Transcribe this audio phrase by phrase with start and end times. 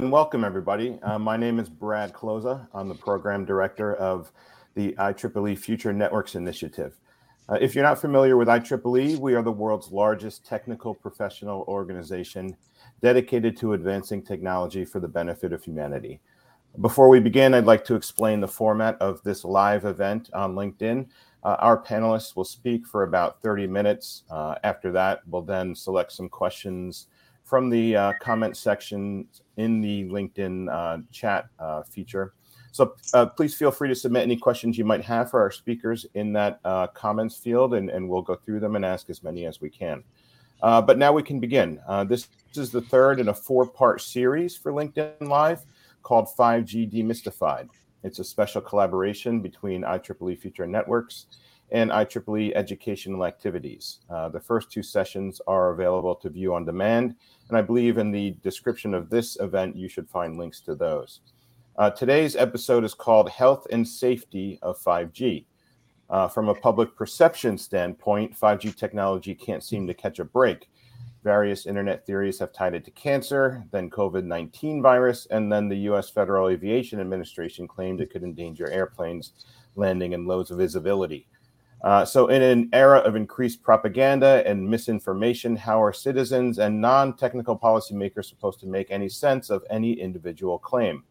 [0.00, 0.96] and welcome everybody.
[1.02, 2.68] Uh, my name is Brad Kloza.
[2.72, 4.30] I'm the program director of
[4.76, 6.96] the IEEE Future Networks Initiative.
[7.48, 12.56] Uh, if you're not familiar with IEEE, we are the world's largest technical professional organization
[13.02, 16.20] dedicated to advancing technology for the benefit of humanity.
[16.80, 21.08] Before we begin, I'd like to explain the format of this live event on LinkedIn.
[21.42, 24.22] Uh, our panelists will speak for about 30 minutes.
[24.30, 27.08] Uh, after that, we'll then select some questions
[27.48, 29.26] from the uh, comment section
[29.56, 32.34] in the LinkedIn uh, chat uh, feature.
[32.72, 36.04] So uh, please feel free to submit any questions you might have for our speakers
[36.12, 36.60] in that
[36.92, 40.04] comments field, and, and, we'll go through them and ask as many as we can.
[40.60, 41.80] but now we can begin.
[42.06, 45.64] this is the third in a four part series for LinkedIn Live
[46.02, 47.70] called 5G Demystified.
[48.04, 51.26] It's a special collaboration between IEEE Future Networks
[51.70, 53.98] and IEEE Educational Activities.
[54.08, 57.14] Uh, the first two sessions are available to view on demand,
[57.48, 61.20] and I believe in the description of this event, you should find links to those.
[61.76, 65.44] Uh, today's episode is called Health and Safety of 5G.
[66.10, 70.68] Uh, from a public perception standpoint, 5G technology can't seem to catch a break.
[71.22, 75.76] Various internet theories have tied it to cancer, then COVID 19 virus, and then the
[75.90, 79.32] US Federal Aviation Administration claimed it could endanger airplanes
[79.76, 81.26] landing in low visibility.
[81.82, 87.16] Uh, so, in an era of increased propaganda and misinformation, how are citizens and non
[87.16, 91.04] technical policymakers supposed to make any sense of any individual claim?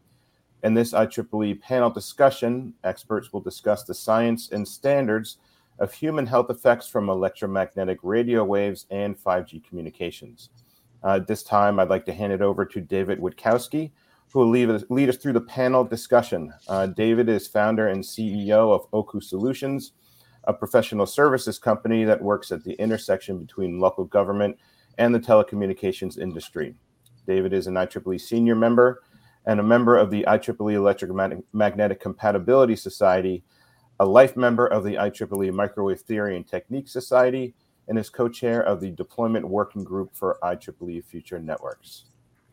[0.62, 5.38] In this IEEE panel discussion, experts will discuss the science and standards
[5.78, 10.50] of human health effects from electromagnetic radio waves and 5G communications.
[11.02, 13.92] Uh, this time, I'd like to hand it over to David Witkowski,
[14.32, 16.52] who will lead us, lead us through the panel discussion.
[16.66, 19.92] Uh, David is founder and CEO of Oku Solutions,
[20.48, 24.58] a professional services company that works at the intersection between local government
[24.98, 26.74] and the telecommunications industry.
[27.26, 29.02] David is an IEEE senior member
[29.46, 33.44] and a member of the IEEE Electromagnetic Compatibility Society
[34.00, 37.54] a life member of the IEEE Microwave Theory and Technique Society,
[37.88, 42.04] and is co chair of the Deployment Working Group for IEEE Future Networks.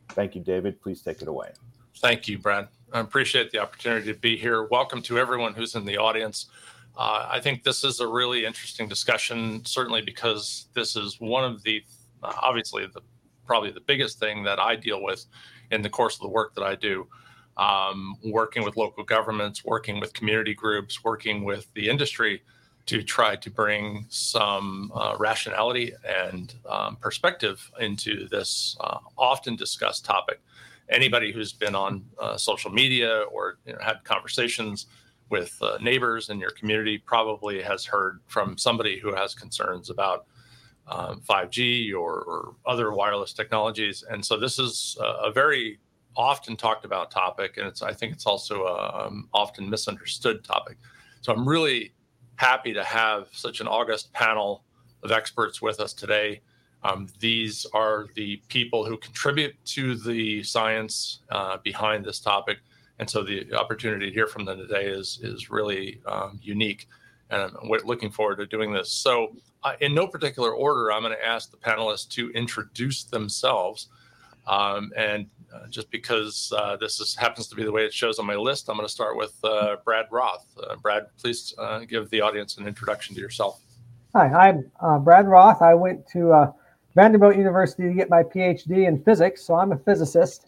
[0.09, 0.81] Thank you, David.
[0.81, 1.51] Please take it away.
[1.97, 2.67] Thank you, Brad.
[2.93, 4.63] I appreciate the opportunity to be here.
[4.63, 6.47] Welcome to everyone who's in the audience.
[6.97, 11.61] Uh, I think this is a really interesting discussion, certainly because this is one of
[11.63, 11.83] the,
[12.23, 13.01] uh, obviously, the
[13.45, 15.25] probably the biggest thing that I deal with
[15.71, 17.07] in the course of the work that I do
[17.57, 22.43] um, working with local governments, working with community groups, working with the industry
[22.85, 30.05] to try to bring some uh, rationality and um, perspective into this uh, often discussed
[30.05, 30.39] topic.
[30.89, 34.85] Anybody who's been on uh, social media or you know, had conversations
[35.29, 40.27] with uh, neighbors in your community probably has heard from somebody who has concerns about
[40.87, 44.03] um, 5G or, or, other wireless technologies.
[44.07, 45.79] And so this is a, a very
[46.15, 50.77] often talked about topic, and it's I think it's also a um, often misunderstood topic.
[51.21, 51.93] So I'm really
[52.35, 54.63] happy to have such an august panel
[55.03, 56.41] of experts with us today.
[56.83, 62.59] Um, these are the people who contribute to the science uh, behind this topic,
[62.99, 66.87] and so the opportunity to hear from them today is is really um, unique,
[67.29, 68.91] and I'm looking forward to doing this.
[68.91, 73.87] So, uh, in no particular order, I'm going to ask the panelists to introduce themselves.
[74.47, 78.19] Um, and uh, just because uh, this is, happens to be the way it shows
[78.19, 80.45] on my list, I'm going to start with uh, Brad Roth.
[80.61, 83.59] Uh, Brad, please uh, give the audience an introduction to yourself.
[84.15, 85.61] Hi, I'm Brad Roth.
[85.61, 86.53] I went to
[86.93, 90.45] Vanderbilt University to get my PhD in physics, so I'm a physicist.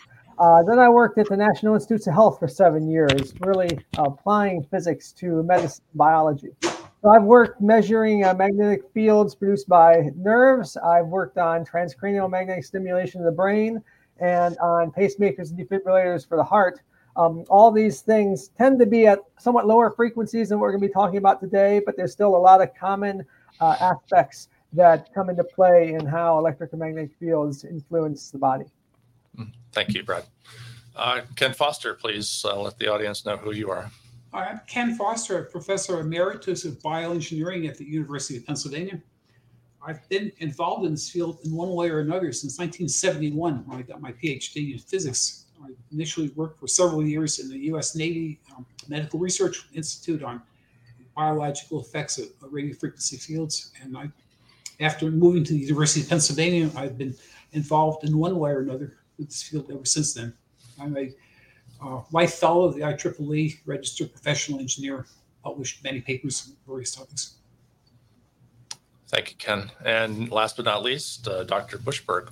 [0.68, 5.12] Then I worked at the National Institutes of Health for seven years, really applying physics
[5.14, 6.50] to medicine biology.
[6.62, 10.78] So I've worked measuring uh, magnetic fields produced by nerves.
[10.78, 13.82] I've worked on transcranial magnetic stimulation of the brain
[14.20, 16.82] and on pacemakers and defibrillators for the heart.
[17.16, 20.82] Um, all these things tend to be at somewhat lower frequencies than what we're going
[20.82, 23.26] to be talking about today, but there's still a lot of common
[23.60, 28.66] uh, aspects that come into play in how electromagnetic fields influence the body.
[29.78, 30.24] Thank you, Brad.
[30.96, 33.92] Uh, Ken Foster, please uh, let the audience know who you are.
[34.34, 39.00] I'm Ken Foster, a Professor Emeritus of Bioengineering at the University of Pennsylvania.
[39.86, 43.84] I've been involved in this field in one way or another since 1971 when I
[43.84, 45.46] got my PhD in physics.
[45.64, 47.96] I initially worked for several years in the U.S.
[47.96, 50.42] Navy um, Medical Research Institute on
[51.16, 53.74] biological effects of, of radio frequency fields.
[53.84, 54.10] And I,
[54.80, 57.16] after moving to the University of Pennsylvania, I've been
[57.52, 60.34] involved in one way or another with this field ever since then.
[60.80, 61.12] I'm a
[61.84, 65.06] uh, life fellow of the IEEE, registered professional engineer,
[65.44, 67.36] published many papers on various topics.
[69.10, 69.72] Thank you, Ken.
[69.86, 71.78] And last but not least, uh, Dr.
[71.78, 72.30] Bushberg.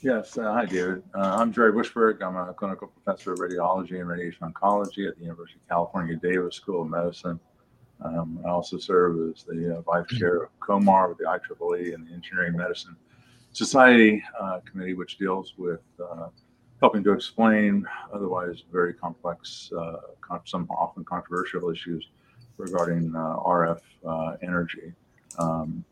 [0.00, 1.02] Yes, uh, hi, David.
[1.14, 2.22] Uh, I'm Jerry Bushberg.
[2.22, 6.56] I'm a clinical professor of radiology and radiation oncology at the University of California Davis
[6.56, 7.40] School of Medicine.
[8.02, 12.06] Um, I also serve as the uh, vice chair of COMAR with the IEEE and
[12.06, 12.96] the Engineering Medicine
[13.54, 16.28] Society uh, Committee, which deals with uh,
[16.80, 19.96] helping to explain otherwise very complex, uh,
[20.44, 22.08] some often controversial issues
[22.58, 23.80] regarding RF
[24.42, 24.92] energy.
[25.38, 25.84] Um,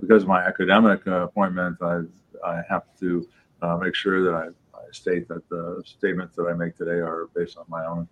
[0.00, 2.08] because of my academic appointment, I've
[2.44, 3.26] I have to
[3.62, 4.46] uh, make sure that I,
[4.76, 8.08] I, state that the statements that I make today are based on my own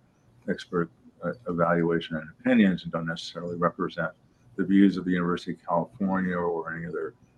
[0.49, 0.89] expert
[1.23, 4.11] uh, evaluation and opinions and don't necessarily represent
[4.55, 7.32] the views of the University of California or any other uh,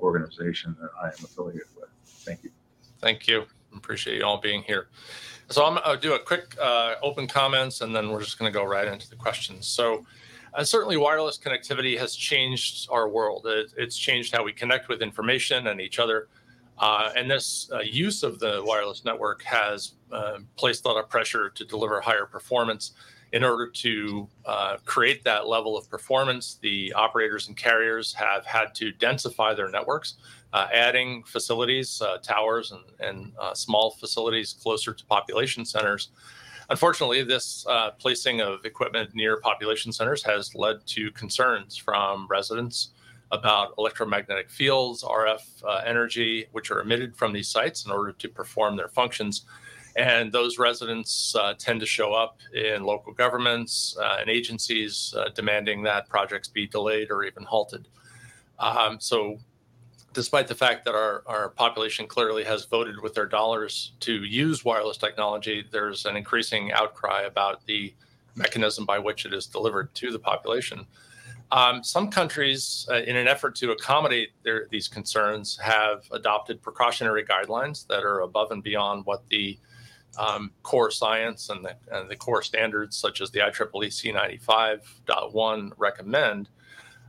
[0.00, 1.88] organization that I am affiliated with.
[2.04, 2.50] Thank you.
[3.00, 3.44] Thank you.
[3.74, 4.88] Appreciate you all being here.
[5.48, 8.52] So I'm going to do a quick uh, open comments and then we're just going
[8.52, 9.66] to go right into the questions.
[9.66, 10.04] So
[10.54, 13.46] uh, certainly, wireless connectivity has changed our world.
[13.46, 16.28] It, it's changed how we connect with information and each other.
[16.78, 21.10] Uh, and this uh, use of the wireless network has uh, placed a lot of
[21.10, 22.92] pressure to deliver higher performance.
[23.32, 28.74] In order to uh, create that level of performance, the operators and carriers have had
[28.76, 30.14] to densify their networks,
[30.52, 36.10] uh, adding facilities, uh, towers, and, and small facilities closer to population centers.
[36.70, 37.66] Unfortunately, this
[37.98, 42.90] placing of equipment near population centers has led to concerns from residents
[43.32, 48.28] about electromagnetic fields, RF uh, energy, which are emitted from these sites in order to
[48.28, 49.42] perform their functions.
[49.96, 55.30] And those residents uh, tend to show up in local governments uh, and agencies uh,
[55.34, 57.88] demanding that projects be delayed or even halted.
[58.58, 59.38] Um, so,
[60.12, 64.64] despite the fact that our, our population clearly has voted with their dollars to use
[64.64, 67.94] wireless technology, there's an increasing outcry about the
[68.34, 70.86] mechanism by which it is delivered to the population.
[71.52, 77.24] Um, some countries, uh, in an effort to accommodate their, these concerns, have adopted precautionary
[77.24, 79.58] guidelines that are above and beyond what the
[80.18, 86.48] um, core science and the, and the, core standards, such as the IEEE C95.1, recommend.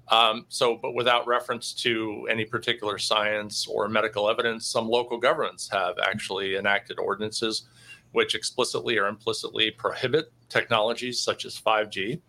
[0.09, 5.69] Um, so, but without reference to any particular science or medical evidence, some local governments
[5.71, 7.67] have actually enacted ordinances
[8.11, 12.19] which explicitly or implicitly prohibit technologies such as 5G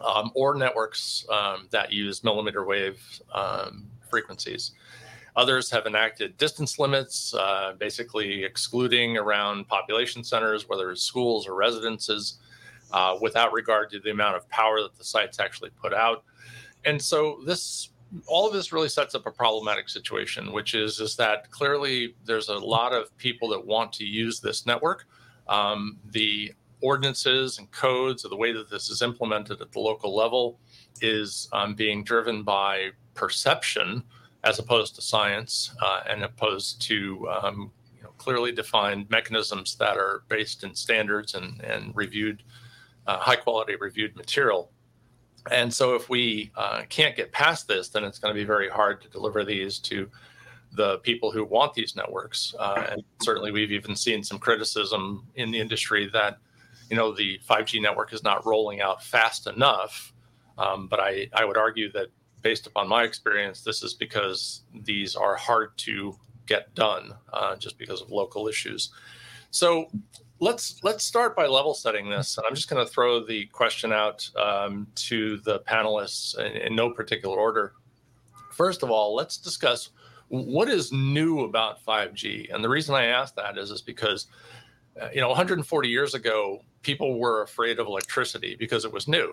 [0.00, 3.00] um, or networks um, that use millimeter wave
[3.34, 4.72] um, frequencies.
[5.34, 11.54] Others have enacted distance limits, uh, basically excluding around population centers, whether it's schools or
[11.54, 12.38] residences,
[12.92, 16.24] uh, without regard to the amount of power that the sites actually put out.
[16.84, 17.88] And so this
[18.26, 22.48] all of this really sets up a problematic situation, which is is that clearly there's
[22.48, 25.06] a lot of people that want to use this network.
[25.48, 26.52] Um, the
[26.82, 30.58] ordinances and codes or the way that this is implemented at the local level
[31.00, 34.02] is um, being driven by perception
[34.44, 39.96] as opposed to science uh, and opposed to um, you know, clearly defined mechanisms that
[39.96, 42.42] are based in standards and, and reviewed
[43.06, 44.70] uh, high quality reviewed material
[45.50, 48.68] and so if we uh, can't get past this then it's going to be very
[48.68, 50.08] hard to deliver these to
[50.74, 55.50] the people who want these networks uh, and certainly we've even seen some criticism in
[55.50, 56.38] the industry that
[56.92, 60.12] you know the 5G network is not rolling out fast enough.
[60.58, 62.08] Um, but I, I would argue that
[62.42, 66.16] based upon my experience, this is because these are hard to
[66.46, 68.90] get done uh, just because of local issues.
[69.50, 69.86] So
[70.40, 73.92] let's let's start by level setting this, and I'm just going to throw the question
[73.92, 77.74] out um, to the panelists in, in no particular order.
[78.50, 79.90] First of all, let's discuss
[80.28, 84.26] what is new about 5G, and the reason I ask that is is because
[85.00, 89.32] uh, you know 140 years ago people were afraid of electricity because it was new.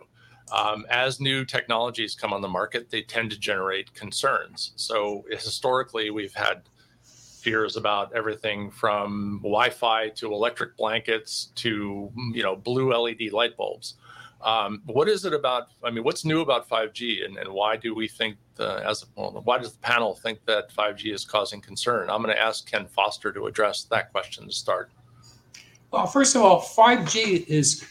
[0.51, 4.72] Um, as new technologies come on the market, they tend to generate concerns.
[4.75, 6.63] So historically, we've had
[7.03, 13.96] fears about everything from Wi-Fi to electric blankets to you know blue LED light bulbs.
[14.41, 15.68] Um, what is it about?
[15.84, 19.41] I mean, what's new about 5G, and, and why do we think, the, as well,
[19.44, 22.10] why does the panel think that 5G is causing concern?
[22.10, 24.91] I'm going to ask Ken Foster to address that question to start.
[25.91, 27.86] Well, first of all, 5G is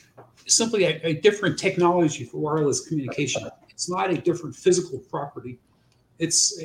[0.57, 3.49] simply a, a, different technology for wireless communication.
[3.71, 5.59] It's not a different physical property.
[6.19, 6.61] It's,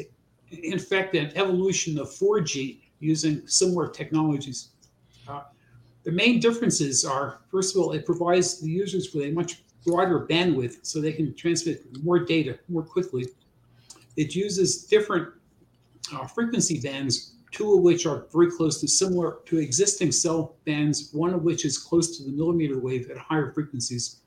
[0.51, 4.69] in fact, an evolution of 4G using similar technologies.
[5.27, 5.41] Uh,
[6.03, 10.25] the main differences are, first of all, it provides the users with a much broader
[10.25, 13.27] bandwidth so they can transmit more data more quickly.
[14.15, 15.29] It uses different
[16.13, 21.09] uh, frequency bands two of which are very close to similar to existing cell bands,
[21.13, 24.17] one of which is close to the millimeter wave at higher frequencies.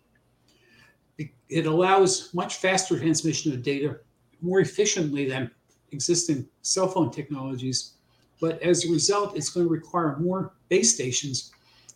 [1.48, 3.98] It, allows much faster transmission of data
[4.40, 5.50] more efficiently than
[5.92, 7.92] existing cell phone technologies.
[8.40, 11.52] But as a result, it's going to require more base stations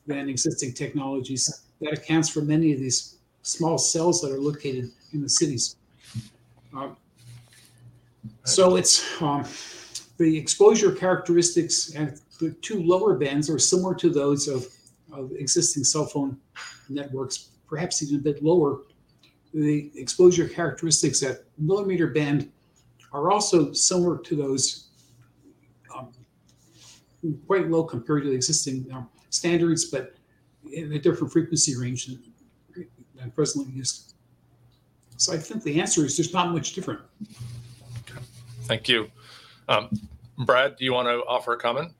[0.07, 1.63] than existing technologies.
[1.81, 5.77] That accounts for many of these small cells that are located in the cities.
[6.77, 6.97] Um,
[8.45, 9.45] so it's um,
[10.21, 14.67] the exposure characteristics at the two lower bands are similar to those of,
[15.12, 16.37] of existing cell phone
[16.91, 18.83] networks, perhaps even a bit lower.
[19.55, 22.53] The exposure characteristics at millimeter band
[23.15, 24.89] are also similar to those
[25.97, 26.11] um,
[27.47, 28.95] quite low compared to the existing
[29.31, 30.15] standards, but
[30.71, 32.87] in a different frequency range than,
[33.17, 34.12] than presently used.
[35.17, 37.00] So I think the answer is there's not much different.
[38.65, 39.11] Thank you.
[39.71, 39.89] Um,
[40.37, 41.93] Brad, do you want to offer a comment?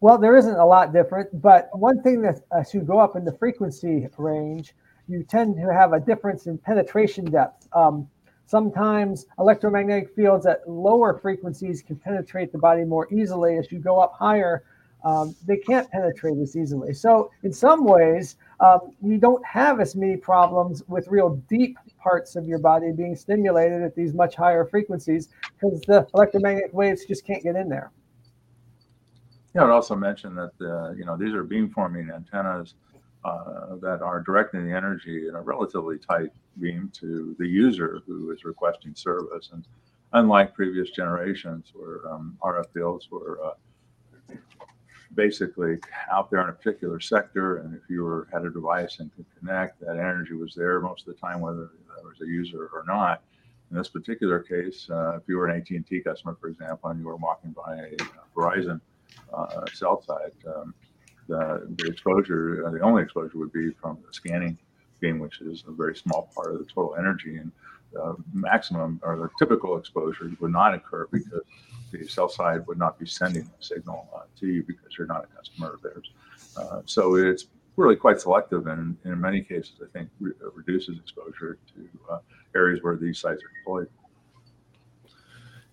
[0.00, 3.24] Well, there isn't a lot different, but one thing that as you go up in
[3.24, 4.74] the frequency range,
[5.06, 7.68] you tend to have a difference in penetration depth.
[7.74, 8.08] Um,
[8.46, 13.58] sometimes electromagnetic fields at lower frequencies can penetrate the body more easily.
[13.58, 14.64] As you go up higher,
[15.04, 16.94] um, they can't penetrate as easily.
[16.94, 22.36] So, in some ways, um, you don't have as many problems with real deep parts
[22.36, 27.26] of your body being stimulated at these much higher frequencies because the electromagnetic waves just
[27.26, 27.90] can't get in there.
[29.54, 32.74] Yeah, I'd also mention that uh, you know these are beamforming antennas
[33.24, 36.30] uh, that are directing the energy in a relatively tight
[36.60, 39.50] beam to the user who is requesting service.
[39.52, 39.66] And
[40.12, 44.34] unlike previous generations where um, RF fields were uh,
[45.14, 45.78] basically
[46.10, 49.26] out there in a particular sector, and if you were had a device and could
[49.38, 52.84] connect, that energy was there most of the time, whether there was a user or
[52.86, 53.22] not.
[53.70, 57.06] In this particular case, uh, if you were an AT&T customer, for example, and you
[57.06, 57.96] were walking by a
[58.36, 58.80] Verizon
[59.32, 60.74] uh, cell site, um,
[61.28, 64.58] the, the exposure, uh, the only exposure would be from the scanning
[65.00, 67.50] beam, which is a very small part of the total energy, and
[68.00, 71.42] uh, maximum or the typical exposure would not occur because
[71.98, 75.24] the cell side would not be sending a signal uh, to you because you're not
[75.24, 76.10] a customer of theirs.
[76.56, 77.46] Uh, so it's
[77.76, 82.18] really quite selective and in many cases, I think re- reduces exposure to uh,
[82.54, 83.88] areas where these sites are deployed.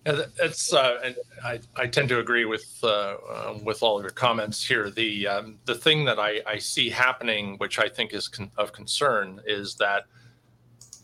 [0.04, 4.10] Yeah, uh, and I, I tend to agree with uh, um, with all of your
[4.10, 4.90] comments here.
[4.90, 8.72] The um, the thing that I, I see happening, which I think is con- of
[8.72, 10.06] concern, is that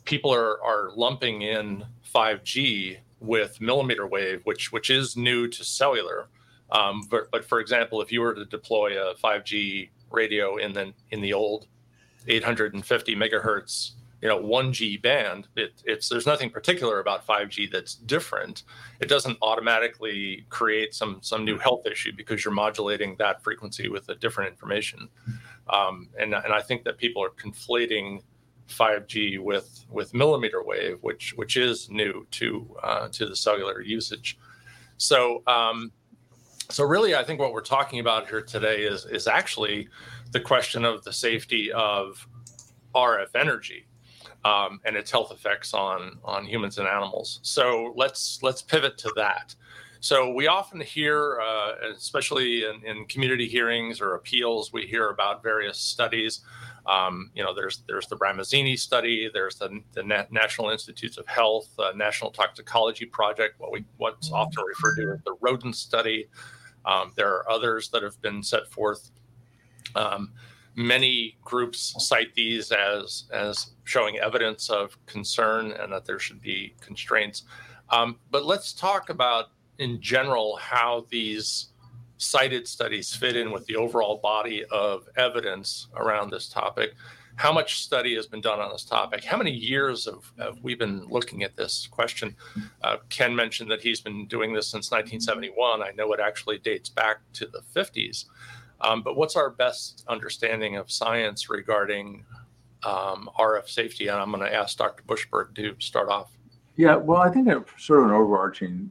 [0.05, 6.29] people are are lumping in 5G with millimeter wave, which which is new to cellular.
[6.71, 10.93] Um, but, but for example, if you were to deploy a 5G radio in the
[11.11, 11.67] in the old
[12.27, 18.65] 850 megahertz, you know, 1G band, it, it's there's nothing particular about 5G that's different.
[19.01, 24.09] It doesn't automatically create some some new health issue because you're modulating that frequency with
[24.09, 25.09] a different information.
[25.71, 28.23] Um, and and I think that people are conflating
[28.69, 34.39] 5G with with millimeter wave, which which is new to uh, to the cellular usage.
[34.97, 35.93] So um,
[36.71, 39.89] so really, I think what we're talking about here today is is actually
[40.33, 42.27] the question of the safety of
[42.95, 43.87] RF energy
[44.45, 47.41] um, and its health effects on on humans and animals.
[47.43, 49.55] So let's let's pivot to that.
[50.01, 55.43] So we often hear, uh, especially in, in community hearings or appeals, we hear about
[55.43, 56.43] various studies
[56.89, 61.69] um, you know, there's there's the Ramazzini study, there's the, the National Institutes of Health,
[61.79, 66.29] uh, National Toxicology Project, what we what's often referred to as the rodent study.
[66.87, 69.11] Um, there are others that have been set forth.
[69.95, 70.33] Um,
[70.77, 76.75] many groups cite these as as showing evidence of concern and that there should be
[76.81, 77.43] constraints.
[77.91, 81.69] Um, but let's talk about in general how these
[82.19, 86.95] cited studies fit in with the overall body of evidence around this topic.
[87.37, 89.23] How much study has been done on this topic?
[89.23, 90.09] How many years
[90.39, 92.35] have, we been looking at this question?
[92.83, 95.81] Uh, Ken mentioned that he's been doing this since 1971.
[95.81, 98.25] I know it actually dates back to the 50s.
[98.81, 102.25] Um, but what's our best understanding of science regarding
[102.83, 104.09] um, RF safety?
[104.09, 105.05] And I'm going to ask Dr.
[105.05, 106.33] Bushberg to start off.
[106.75, 108.91] Yeah, well, I think a, sort of an overarching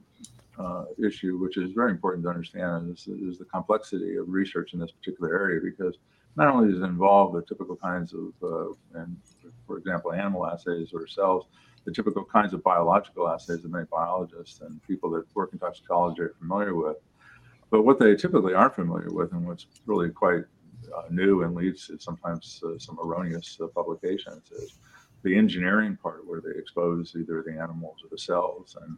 [0.60, 4.80] uh, issue, which is very important to understand, is, is, the complexity of research in
[4.80, 5.98] this particular area because
[6.36, 9.18] not only does it involve the typical kinds of, uh, and
[9.66, 11.46] for example, animal assays or cells,
[11.86, 16.22] the typical kinds of biological assays that many biologists and people that work in toxicology
[16.22, 16.98] are familiar with.
[17.70, 20.44] But what they typically aren't familiar with, and what's really quite
[20.96, 24.76] uh, new and leads to sometimes uh, some erroneous uh, publications, is
[25.24, 28.76] the engineering part where they expose either the animals or the cells.
[28.82, 28.98] And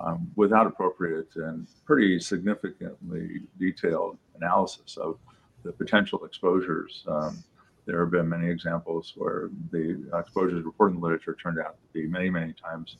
[0.00, 5.18] um, without appropriate and pretty significantly detailed analysis of
[5.64, 7.04] the potential exposures.
[7.08, 7.42] Um,
[7.86, 11.92] there have been many examples where the exposures reported in the literature turned out to
[11.92, 12.96] be many, many times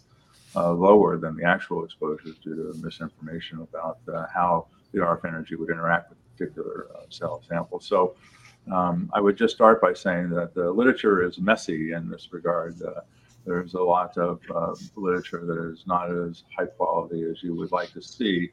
[0.56, 5.56] uh, lower than the actual exposures due to misinformation about uh, how the RF energy
[5.56, 7.84] would interact with particular uh, cell samples.
[7.86, 8.14] So
[8.72, 12.80] um, I would just start by saying that the literature is messy in this regard.
[13.48, 17.54] Uh, there's a lot of uh, literature that is not as high quality as you
[17.54, 18.50] would like to see.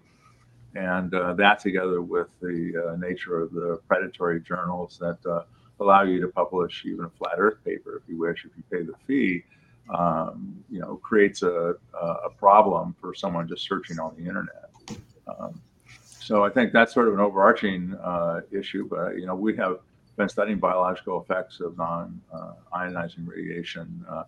[0.75, 5.43] And uh, that, together with the uh, nature of the predatory journals that uh,
[5.79, 8.83] allow you to publish even a flat Earth paper, if you wish, if you pay
[8.83, 9.43] the fee,
[9.95, 14.71] um, you know, creates a, a problem for someone just searching on the internet.
[15.27, 15.61] Um,
[16.19, 18.87] so I think that's sort of an overarching uh, issue.
[18.89, 19.79] But you know, we have
[20.17, 24.23] been studying biological effects of non-ionizing uh, radiation uh,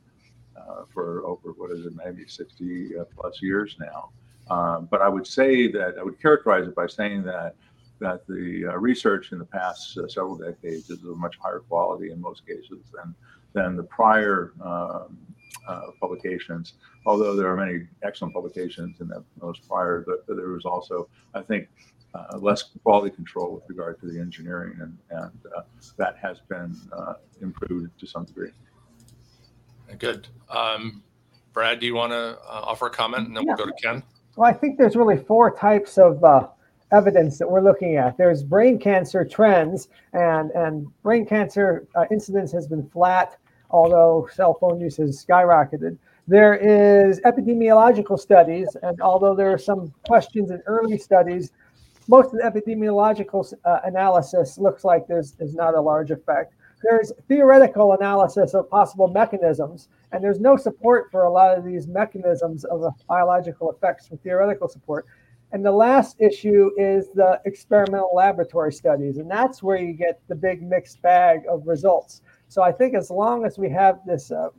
[0.58, 4.10] uh, for over what is it, maybe 60 plus years now.
[4.50, 7.56] Um, but I would say that I would characterize it by saying that
[8.00, 12.12] that the uh, research in the past uh, several decades is of much higher quality
[12.12, 13.16] in most cases than
[13.54, 15.18] than the prior um,
[15.68, 16.74] uh, publications.
[17.06, 19.12] Although there are many excellent publications in
[19.42, 21.68] those prior, but, there was also, I think,
[22.14, 25.62] uh, less quality control with regard to the engineering, and, and uh,
[25.98, 28.52] that has been uh, improved to some degree.
[29.98, 30.28] Good.
[30.50, 31.04] Um,
[31.54, 33.56] Brad, do you want to offer a comment, and then yeah.
[33.56, 34.04] we'll go to Ken?
[34.36, 36.24] Well, I think there's really four types of
[36.92, 38.18] evidence that we're looking at.
[38.18, 43.38] There's brain cancer trends, and, and brain cancer uh, incidence has been flat,
[43.72, 45.98] although cell phone use has skyrocketed.
[46.28, 51.52] There is epidemiological studies, and although there are some questions in early studies,
[52.08, 56.54] most of the epidemiological uh, analysis looks like there's, there's not a large effect.
[56.84, 61.88] There's theoretical analysis of possible mechanisms, and there's no support for a lot of these
[61.88, 65.06] mechanisms of uh, biological effects from theoretical support.
[65.52, 70.36] And the last issue is the experimental laboratory studies, and that's where you get the
[70.36, 72.22] big mixed bag of results.
[72.48, 74.50] So I think as long as we have this uh,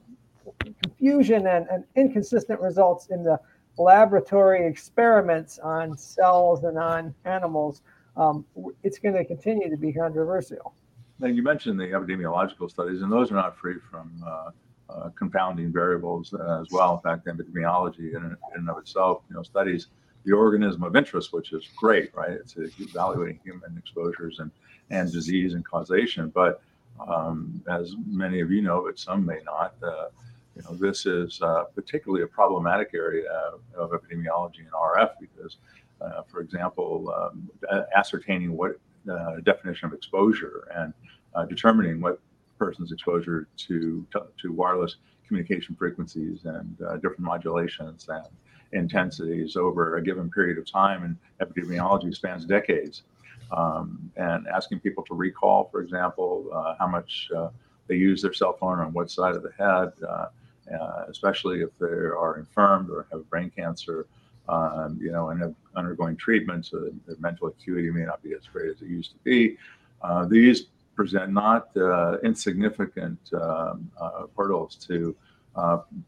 [0.82, 3.38] confusion and, and inconsistent results in the
[3.76, 7.82] laboratory experiments on cells and on animals,
[8.16, 8.44] um,
[8.82, 10.74] it's going to continue to be controversial.
[11.20, 14.50] Now, you mentioned the epidemiological studies, and those are not free from uh,
[14.88, 16.94] uh, confounding variables as well.
[16.94, 19.88] In fact, epidemiology in, in and of itself, you know, studies
[20.24, 22.32] the organism of interest, which is great, right?
[22.32, 24.50] It's evaluating human exposures and,
[24.90, 26.28] and disease and causation.
[26.28, 26.62] But
[27.06, 30.08] um, as many of you know, but some may not, uh,
[30.56, 33.30] you know, this is uh, particularly a problematic area
[33.76, 35.56] of epidemiology in RF because,
[36.00, 37.48] uh, for example, um,
[37.96, 40.92] ascertaining what uh, definition of exposure and
[41.34, 42.20] uh, determining what
[42.58, 44.06] person's exposure to,
[44.40, 48.26] to, wireless communication frequencies and uh, different modulations and
[48.72, 53.02] intensities over a given period of time, and epidemiology spans decades.
[53.50, 57.48] Um, and asking people to recall, for example, uh, how much uh,
[57.86, 60.26] they use their cell phone on what side of the head, uh,
[60.74, 64.06] uh especially if they are infirmed or have brain cancer,
[64.48, 68.46] um, you know, and have undergoing treatment, so their mental acuity may not be as
[68.52, 69.56] great as it used to be.
[70.02, 73.90] Uh, these present not uh, insignificant um,
[74.36, 75.14] hurdles to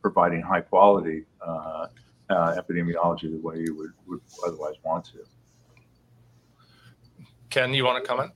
[0.00, 1.86] providing high quality uh,
[2.30, 5.18] epidemiology the way you would, would otherwise want to.
[7.50, 8.30] Ken, you want to comment?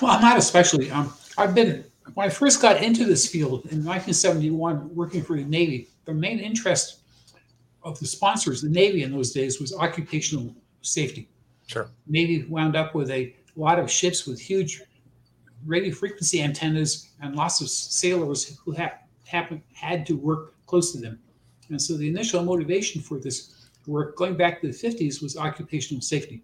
[0.00, 0.90] Well, I'm not especially.
[0.90, 5.44] Um, I've been when I first got into this field in 1971, working for the
[5.44, 5.88] Navy.
[6.06, 7.01] The main interest
[7.84, 11.28] of the sponsors, the Navy in those days, was occupational safety.
[11.66, 11.88] Sure.
[12.06, 14.82] Navy wound up with a lot of ships with huge
[15.64, 18.92] radio frequency antennas and lots of sailors who had
[19.26, 21.18] happened had to work close to them.
[21.68, 26.02] And so the initial motivation for this work, going back to the 50s, was occupational
[26.02, 26.42] safety.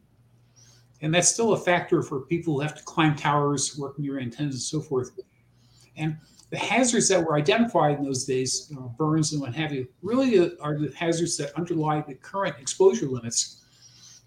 [1.01, 4.55] And that's still a factor for people who have to climb towers, work near antennas,
[4.55, 5.13] and so forth.
[5.99, 6.17] And
[6.51, 9.87] the hazards that were identified in those days, you know, burns and what have you,
[10.03, 13.65] really are the hazards that underlie the current exposure limits.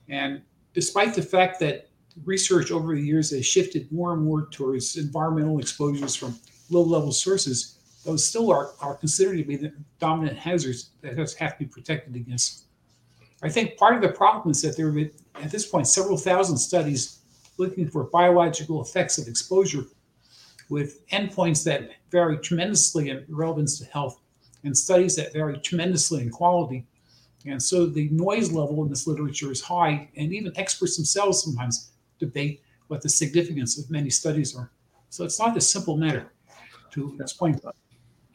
[0.07, 0.41] And
[0.73, 1.89] despite the fact that
[2.25, 6.36] research over the years has shifted more and more towards environmental exposures from
[6.69, 11.57] low level sources, those still are, are considered to be the dominant hazards that have
[11.57, 12.65] to be protected against.
[13.43, 16.17] I think part of the problem is that there have been, at this point, several
[16.17, 17.19] thousand studies
[17.57, 19.86] looking for biological effects of exposure
[20.71, 24.21] with endpoints that vary tremendously in relevance to health
[24.63, 26.88] and studies that vary tremendously in quality.
[27.45, 31.91] And so the noise level in this literature is high, and even experts themselves sometimes
[32.19, 34.71] debate what the significance of many studies are.
[35.10, 36.31] So it's not a simple matter
[36.91, 37.60] to explain.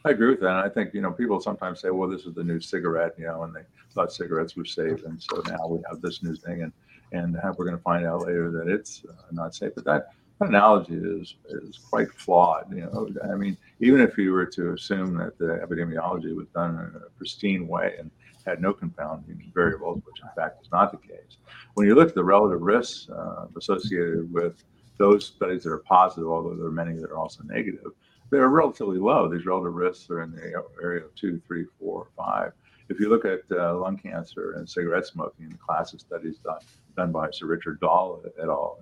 [0.04, 0.56] I agree with that.
[0.56, 3.44] I think you know people sometimes say, "Well, this is the new cigarette," you know,
[3.44, 3.62] and they
[3.94, 6.72] thought cigarettes were safe, and so now we have this new thing, and
[7.12, 9.72] and we're going to find out later that it's uh, not safe.
[9.74, 12.70] But that that analogy is is quite flawed.
[12.70, 16.74] You know, I mean, even if you were to assume that the epidemiology was done
[16.74, 18.10] in a pristine way and
[18.46, 21.38] had no confounding variables, which in fact is not the case,
[21.74, 24.62] when you look at the relative risks uh, associated with
[24.98, 27.92] those studies that are positive, although there are many that are also negative,
[28.30, 29.28] they're relatively low.
[29.28, 32.52] These relative risks are in the area of two, three, four, five.
[32.88, 36.60] If you look at uh, lung cancer and cigarette smoking, the class of studies done,
[36.96, 38.78] done by Sir Richard Doll et al.,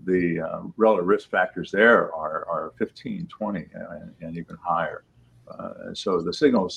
[0.00, 5.04] the uh, relative risk factors there are, are 15, 20, and, and even higher.
[5.48, 6.68] Uh, so the signal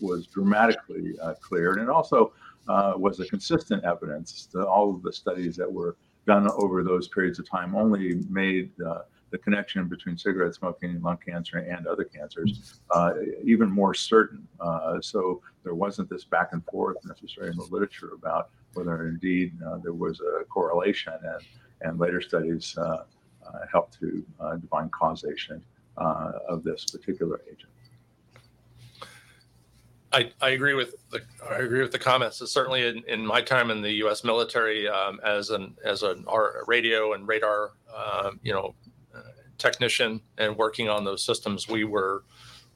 [0.00, 2.32] was dramatically uh, cleared, and also
[2.68, 4.48] uh, was a consistent evidence.
[4.54, 9.00] All of the studies that were done over those periods of time only made uh,
[9.32, 14.46] the connection between cigarette smoking, and lung cancer, and other cancers uh, even more certain.
[14.60, 19.52] Uh, so there wasn't this back and forth necessarily in the literature about whether indeed
[19.82, 21.42] there was a correlation, and,
[21.80, 22.76] and later studies
[23.70, 24.24] helped to
[24.60, 25.62] define causation
[25.96, 27.72] of this particular agent.
[30.12, 32.38] I, I agree with the I agree with the comments.
[32.50, 34.24] certainly in, in my time in the U.S.
[34.24, 36.16] military um, as an as a
[36.66, 38.81] radio and radar um, you know uh,
[39.58, 42.24] technician and working on those systems, we were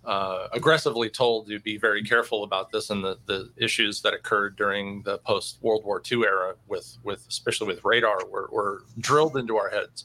[0.06, 4.56] uh, aggressively told to be very careful about this and the, the issues that occurred
[4.56, 9.36] during the post World War II era with with especially with radar were, were drilled
[9.36, 10.04] into our heads.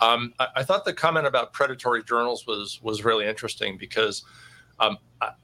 [0.00, 4.24] Um, I, I, thought the comment about predatory journals was was really interesting because
[4.78, 4.98] um,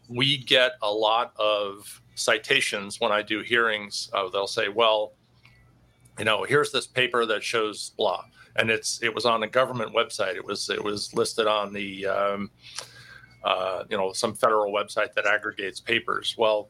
[0.08, 4.10] we get a lot of citations when I do hearings.
[4.12, 5.14] Uh, they'll say, "Well,
[6.18, 8.24] you know, here's this paper that shows blah,"
[8.60, 10.36] and it's it was on a government website.
[10.36, 12.50] It was it was listed on the um,
[13.42, 16.34] uh, you know some federal website that aggregates papers.
[16.38, 16.68] Well,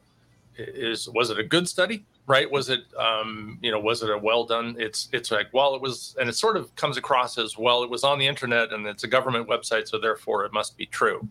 [0.57, 2.05] is was it a good study?
[2.27, 2.49] Right?
[2.49, 4.75] Was it um, you know was it a well done?
[4.79, 7.83] It's it's like well it was, and it sort of comes across as well.
[7.83, 10.85] It was on the internet and it's a government website, so therefore it must be
[10.85, 11.27] true.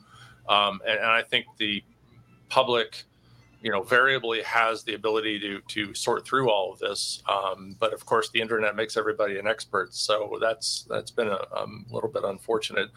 [0.49, 1.85] Um, and, and, I think the
[2.49, 3.05] public,
[3.62, 7.23] you know, variably has the ability to to sort through all of this.
[7.29, 11.40] Um, but of course, the internet makes everybody an expert, so that's that's been a
[11.57, 12.88] um, little bit unfortunate.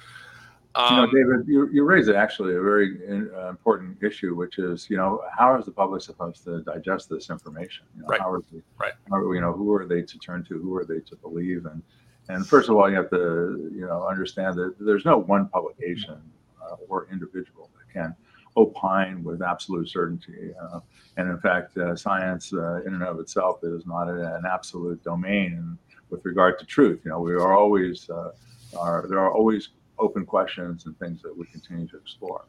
[0.89, 2.97] you know, um, David, you, you raise it actually a very
[3.36, 7.30] uh, important issue, which is, you know, how is the public supposed to digest this
[7.30, 7.86] information?
[7.95, 8.19] You know, right.
[8.19, 8.93] How are they, right.
[9.10, 10.58] How, you know, who are they to turn to?
[10.58, 11.65] Who are they to believe?
[11.65, 11.84] And
[12.30, 16.21] and first of all, you have to, you know, understand that there's no one publication
[16.63, 18.15] uh, or individual that can
[18.57, 20.51] opine with absolute certainty.
[20.61, 20.79] Uh,
[21.17, 25.77] and in fact, uh, science uh, in and of itself is not an absolute domain
[26.09, 27.01] with regard to truth.
[27.03, 28.31] You know, we are always uh,
[28.77, 32.45] are there are always open questions and things that we continue to explore.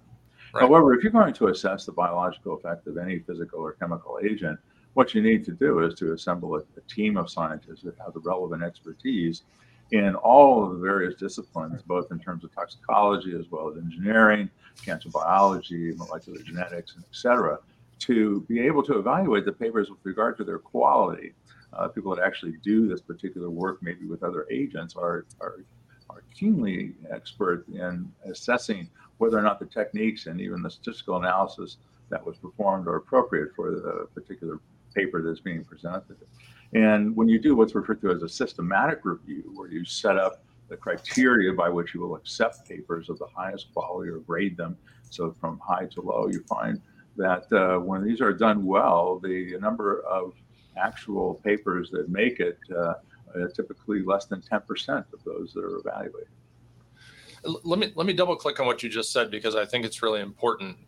[0.55, 0.63] Right.
[0.63, 4.59] However, if you're going to assess the biological effect of any physical or chemical agent,
[4.95, 8.15] what you need to do is to assemble a, a team of scientists that have
[8.15, 9.43] the relevant expertise
[9.93, 14.51] in all of the various disciplines, both in terms of toxicology as well as engineering,
[14.85, 17.59] cancer biology, molecular genetics, et cetera,
[18.01, 21.33] to be able to evaluate the papers with regard to their quality.
[21.73, 25.65] Uh, people that actually do this particular work, maybe with other agents, are, are,
[26.09, 31.79] are keenly expert in assessing whether or not the techniques and even the statistical analysis
[32.11, 34.61] that was performed are appropriate for the particular
[34.95, 36.17] paper that's being presented.
[36.75, 40.45] And when you do what's referred to as a systematic review, where you set up
[40.69, 44.77] the criteria by which you will accept papers of the highest quality or grade them,
[45.09, 46.81] so from high to low, you find
[47.17, 50.35] that uh, when these are done well, the number of
[50.77, 52.95] actual papers that make it uh,
[53.55, 56.29] typically less than 10% of those that are evaluated.
[57.63, 60.03] Let me let me double click on what you just said because I think it's
[60.03, 60.79] really important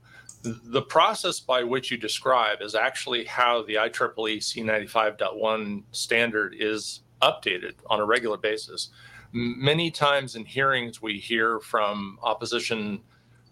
[0.65, 7.75] the process by which you describe is actually how the IEEE C95.1 standard is updated
[7.87, 8.91] on a regular basis.
[9.33, 13.01] Many times in hearings, we hear from opposition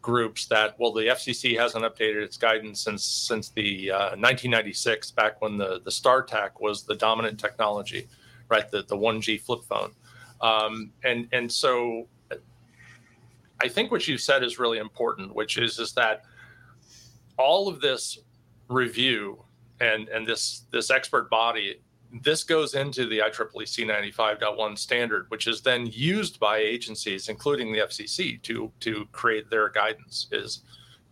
[0.01, 5.41] groups that well, the FCC hasn't updated its guidance since since the uh, 1996, back
[5.41, 8.07] when the the StarTAC was the dominant technology,
[8.49, 8.71] right?
[8.71, 9.93] The the 1G flip phone,
[10.41, 12.07] um, and and so
[13.63, 16.25] I think what you said is really important, which is is that
[17.37, 18.19] all of this
[18.69, 19.43] review
[19.81, 21.81] and and this this expert body
[22.23, 27.81] this goes into the IEEE C95.1 standard, which is then used by agencies, including the
[27.81, 30.29] FCC, to to create their guidance.
[30.31, 30.63] Is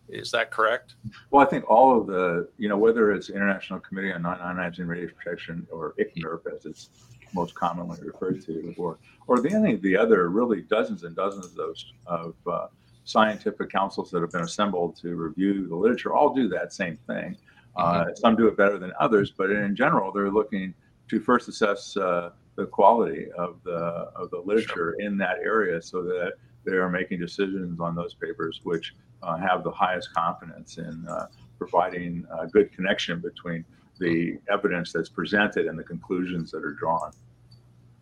[0.08, 0.94] is that correct?
[1.30, 5.16] Well, I think all of the, you know, whether it's International Committee on Non-Ionizing Radiation
[5.16, 6.90] Protection or ICNIRP, as it's
[7.34, 11.58] most commonly referred to, or or the, any of the other really dozens and dozens
[11.58, 12.66] of of uh,
[13.04, 17.36] scientific councils that have been assembled to review the literature all do that same thing.
[17.76, 18.10] Uh, mm-hmm.
[18.14, 20.74] some do it better than others, but in general, they're looking
[21.08, 26.02] to first assess uh, the quality of the of the literature in that area so
[26.02, 26.32] that
[26.64, 31.26] they are making decisions on those papers which uh, have the highest confidence in uh,
[31.58, 33.64] providing a good connection between
[33.98, 37.10] the evidence that's presented and the conclusions that are drawn.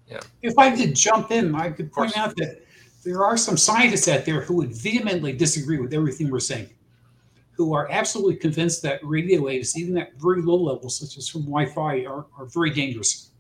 [0.07, 0.21] Yeah.
[0.43, 2.63] If I could jump in, I could point out that
[3.05, 6.69] there are some scientists out there who would vehemently disagree with everything we're saying,
[7.53, 11.43] who are absolutely convinced that radio waves, even at very low levels, such as from
[11.43, 13.31] Wi Fi, are, are very dangerous.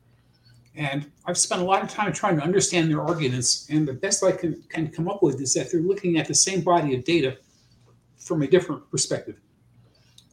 [0.76, 3.66] And I've spent a lot of time trying to understand their arguments.
[3.70, 6.34] And the best I can, can come up with is that they're looking at the
[6.34, 7.36] same body of data
[8.18, 9.36] from a different perspective.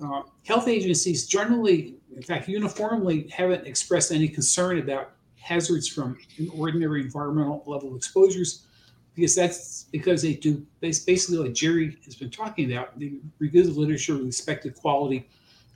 [0.02, 6.18] Uh, health agencies generally, in fact, uniformly haven't expressed any concern about hazards from
[6.54, 8.67] ordinary environmental level exposures
[9.18, 12.98] because that's because they do basically like Jerry has been talking about.
[13.00, 15.28] They review the literature respect to quality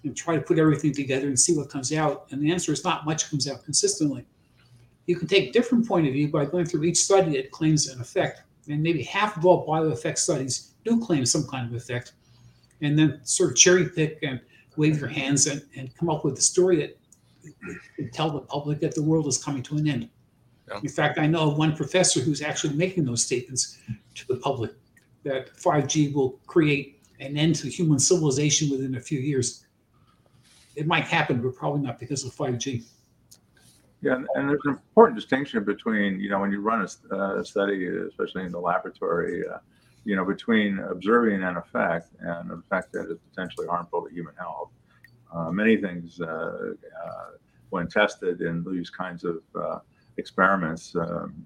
[0.04, 2.28] and try to put everything together and see what comes out.
[2.30, 4.26] And the answer is not much comes out consistently.
[5.08, 8.00] You can take different point of view by going through each study that claims an
[8.00, 8.44] effect.
[8.70, 12.14] And maybe half of all bioeffect studies do claim some kind of effect.
[12.82, 14.40] And then sort of cherry pick and
[14.78, 18.94] wave your hands and, and come up with a story that tell the public that
[18.94, 20.10] the world is coming to an end.
[20.72, 20.80] Yeah.
[20.82, 23.78] In fact, I know of one professor who's actually making those statements
[24.16, 24.72] to the public
[25.24, 29.66] that 5G will create an end to human civilization within a few years.
[30.76, 32.84] It might happen, but probably not because of 5G.
[34.02, 37.86] Yeah, and, there's an important distinction between, you know, when you run a, uh, study,
[37.86, 39.60] especially in the laboratory, uh,
[40.06, 44.34] you know, between observing an effect and an effect that is potentially harmful to human
[44.36, 44.72] health.
[45.32, 47.32] Uh, many things, uh, uh,
[47.70, 49.80] when tested in these kinds of uh,
[50.18, 51.46] experiments, um,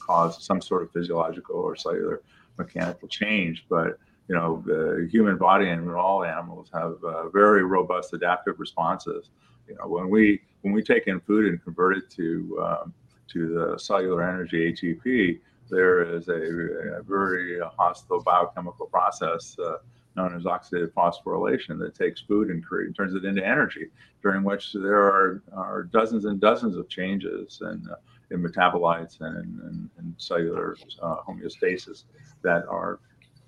[0.00, 2.22] cause some sort of physiological or cellular
[2.56, 6.96] mechanical change, but you know, the human body and all animals have
[7.32, 9.30] very robust adaptive responses.
[9.66, 12.94] You know, when we when we take in food and convert it to um,
[13.28, 15.40] to the cellular energy ATP,
[15.70, 19.78] there is a, a very hostile biochemical process uh,
[20.16, 23.86] known as oxidative phosphorylation that takes food and create, turns it into energy,
[24.22, 27.94] during which there are, are dozens and dozens of changes in, uh,
[28.30, 32.04] in metabolites and in, cellular uh, homeostasis
[32.42, 32.98] that are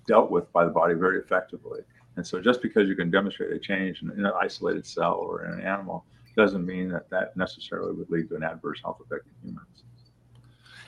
[0.07, 1.81] dealt with by the body very effectively.
[2.15, 5.45] And so just because you can demonstrate a change in, in an isolated cell or
[5.45, 9.25] in an animal doesn't mean that that necessarily would lead to an adverse health effect
[9.27, 9.83] in humans.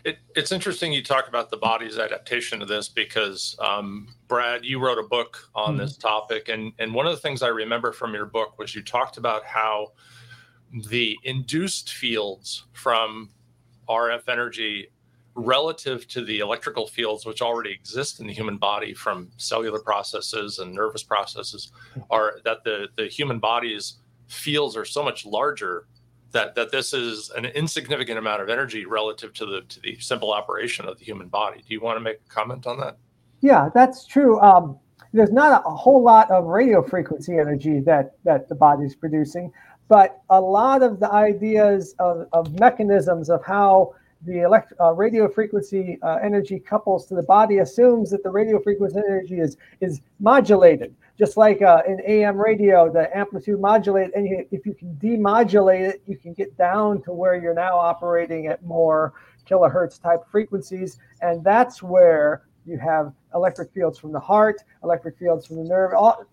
[0.06, 4.80] It, it's interesting you talk about the body's adaptation to this because um, Brad, you
[4.80, 5.78] wrote a book on mm-hmm.
[5.80, 8.82] this topic, and and one of the things I remember from your book was you
[8.82, 9.94] talked about how
[10.90, 13.30] the induced fields from
[13.88, 14.88] RF energy
[15.36, 20.60] relative to the electrical fields which already exist in the human body from cellular processes
[20.60, 21.72] and nervous processes
[22.12, 25.88] are that the the human body's fields are so much larger
[26.34, 30.34] that that this is an insignificant amount of energy relative to the to the simple
[30.34, 31.64] operation of the human body.
[31.68, 32.98] Do you want to make a comment on that?
[33.42, 34.40] Yeah, that's true.
[34.42, 34.78] Um,
[35.14, 39.52] there's not a, whole lot of radio frequency energy that that the body's producing,
[39.88, 43.94] but a lot of the ideas of, of mechanisms of how
[44.26, 48.62] the elect- uh, radio frequency uh, energy couples to the body assumes that the radio
[48.62, 54.28] frequency energy is is modulated just like uh, in AM radio, the amplitude modulate, and
[54.28, 58.48] you, if you can demodulate it, you can get down to where you're now operating
[58.48, 59.14] at more
[59.48, 65.46] kilohertz type frequencies, and that's where you have electric fields from the heart, electric fields
[65.46, 66.26] from the nerve, all,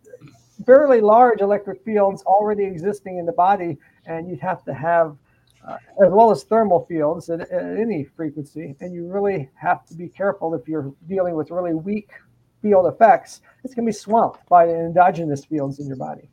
[0.65, 3.77] fairly large electric fields already existing in the body,
[4.07, 5.17] and you'd have to have.
[5.67, 9.95] Uh, as well as thermal fields at, at any frequency, and you really have to
[9.95, 12.11] be careful if you're dealing with really weak
[12.63, 16.31] field effects, it's going to be swamped by the endogenous fields in your body.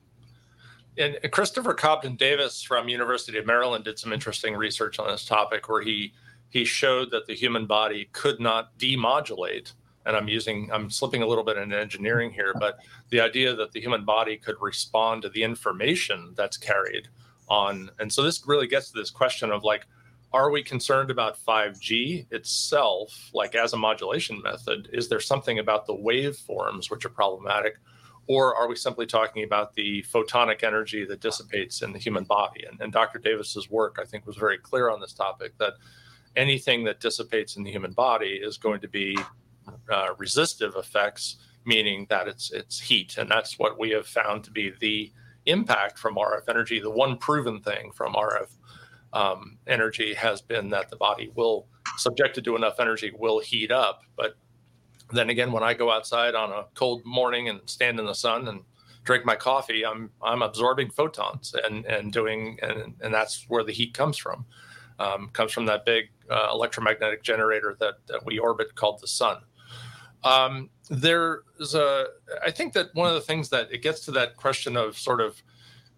[0.98, 5.70] And Christopher Cobden Davis from University of Maryland did some interesting research on this topic,
[5.70, 6.14] where he
[6.50, 9.74] he showed that the human body could not demodulate.
[10.06, 13.74] And I'm using I'm slipping a little bit in engineering here, but the idea that
[13.74, 17.10] the human body could respond to the information that's carried
[17.48, 19.86] on, and so this really gets to this question of like
[20.34, 24.90] are we concerned about 5G itself, like as a modulation method?
[24.92, 27.78] Is there something about the waveforms which are problematic?
[28.28, 32.66] Or are we simply talking about the photonic energy that dissipates in the human body?
[32.70, 33.20] And, and Dr.
[33.20, 35.74] Davis's work, I think, was very clear on this topic that
[36.36, 39.18] anything that dissipates in the human body is going to be
[39.90, 44.52] uh, resistive effects, meaning that it's it's heat, and that's what we have found to
[44.52, 45.12] be the
[45.48, 46.80] impact from RF energy.
[46.80, 48.50] The one proven thing from RF
[49.14, 54.02] um, energy has been that the body will, subjected to enough energy, will heat up.
[54.16, 54.38] But
[55.12, 58.48] then again, when I go outside on a cold morning and stand in the sun
[58.48, 58.62] and
[59.04, 63.72] drink my coffee, I'm I'm absorbing photons and and doing and and that's where the
[63.72, 64.46] heat comes from.
[65.00, 69.38] Um, comes from that big uh, electromagnetic generator that, that we orbit called the sun.
[70.24, 72.06] Um, there's a,
[72.44, 75.22] I think that one of the things that it gets to that question of sort
[75.22, 75.42] of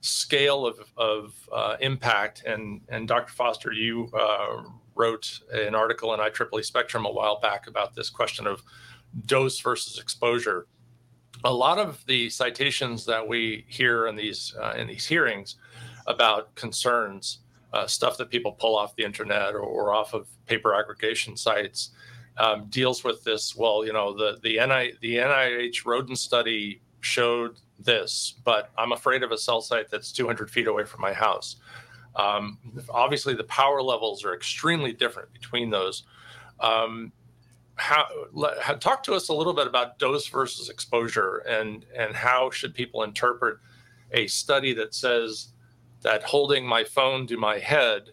[0.02, 3.32] scale of, of uh, impact, and, and Dr.
[3.34, 4.64] Foster, you uh,
[4.96, 8.62] wrote an article in IEEE Spectrum a while back about this question of
[9.26, 10.68] dose versus exposure.
[11.44, 15.56] A lot of the citations that we hear in these uh, in these hearings
[16.06, 17.40] about concerns,
[17.72, 21.92] uh, stuff that people pull off the internet or, or off of paper aggregation sites,
[22.40, 23.56] um, deals with this.
[23.56, 29.24] Well, you know, the the NI the NIH rodent study showed this, but I'm afraid
[29.24, 31.58] of a cell site that's 200 feet away from my house.
[32.16, 32.58] Um,
[32.90, 36.04] obviously, the power levels are extremely different between those.
[36.60, 37.12] Um,
[37.76, 42.50] how, let, talk to us a little bit about dose versus exposure, and and how
[42.50, 43.58] should people interpret
[44.12, 45.50] a study that says
[46.02, 48.12] that holding my phone to my head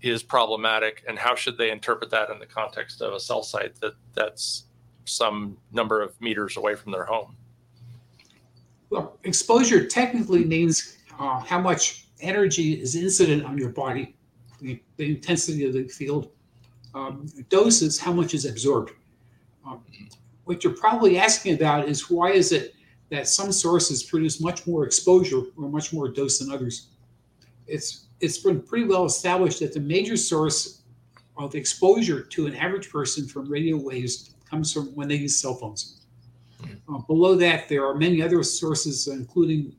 [0.00, 3.80] is problematic, and how should they interpret that in the context of a cell site
[3.80, 4.64] that that's
[5.04, 7.36] some number of meters away from their home?
[8.90, 14.16] Well, exposure technically means uh, how much energy is incident on your body,
[14.60, 16.30] the, the intensity of the field.
[16.94, 18.92] Um, dose is how much is absorbed.
[19.66, 19.82] Um,
[20.44, 22.74] what you're probably asking about is why is it
[23.10, 26.88] that some sources produce much more exposure or much more dose than others?
[27.66, 30.82] It's it's been pretty well established that the major source
[31.36, 35.54] of exposure to an average person from radio waves comes from when they use cell
[35.54, 36.00] phones.
[36.60, 36.94] Hmm.
[36.94, 39.76] Uh, below that, there are many other sources, including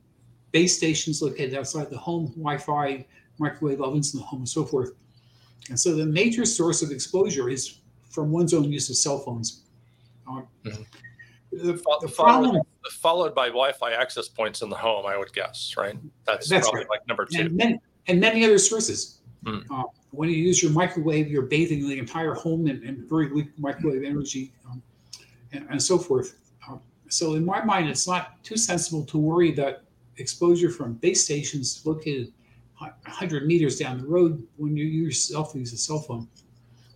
[0.52, 3.06] base stations located outside the home, Wi-Fi,
[3.38, 4.92] microwave ovens in the home, and so forth.
[5.68, 9.62] And so the major source of exposure is from one's own use of cell phones.
[10.26, 10.82] Um, mm-hmm.
[11.52, 15.96] the, the problem, followed, by Wi-Fi access points in the home, I would guess, right?
[16.24, 16.90] That's, that's probably right.
[16.90, 17.50] like number two.
[17.50, 17.78] Many,
[18.10, 19.18] and many other sources.
[19.44, 19.64] Mm.
[19.70, 23.48] Uh, when you use your microwave, you're bathing the entire home in, in very weak
[23.58, 24.82] microwave energy um,
[25.52, 26.36] and, and, so forth.
[26.68, 26.76] Uh,
[27.08, 29.84] so in my mind, it's not too sensible to worry that
[30.18, 32.32] exposure from base stations located
[32.78, 36.26] 100 meters down the road when you yourself use a cell phone.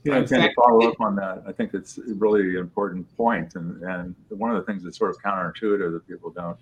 [0.03, 3.83] Yeah, and to follow up on that, I think it's a really important point, and
[3.83, 6.59] and one of the things that's sort of counterintuitive that people don't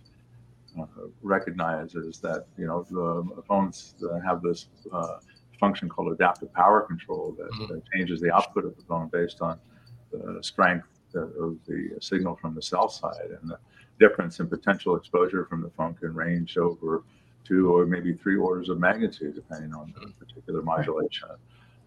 [1.23, 5.19] recognize is that you know the phones have this uh,
[5.61, 7.73] function called adaptive power control that, mm-hmm.
[7.73, 9.59] that, changes the output of the phone based on
[10.11, 13.59] the strength of the signal from the cell site, and the
[14.01, 17.05] difference in potential exposure from the phone can range over
[17.45, 21.29] two or maybe three orders of magnitude, depending on the particular modulation.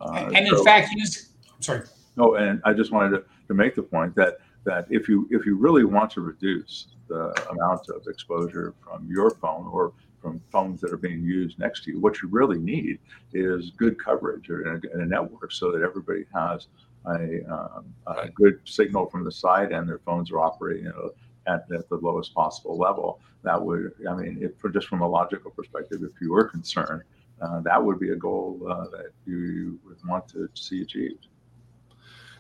[0.02, 1.82] Uh, and in fact, use, I'm sorry.
[2.18, 5.46] No, and I just wanted to, to make the point that that if you if
[5.46, 10.82] you really want to reduce the amount of exposure from your phone or from phones
[10.82, 12.98] that are being used next to you, what you really need
[13.34, 16.68] is good coverage or in a, in a network so that everybody has
[17.06, 20.96] a, um, a, good signal from the side and their phones are operating at
[21.48, 23.20] at, at the lowest possible level.
[23.44, 27.04] That would, I mean, if, for just from a logical perspective, if you were concerned,
[27.42, 31.28] uh, that would be a goal uh, that you would want to see achieved.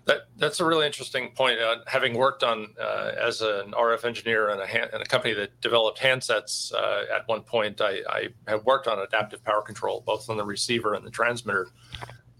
[0.05, 1.59] That, that's a really interesting point.
[1.59, 5.33] Uh, having worked on uh, as an RF engineer in a, hand, in a company
[5.33, 10.03] that developed handsets uh, at one point, I, I, have worked on adaptive power control,
[10.05, 11.69] both on the receiver and the transmitter.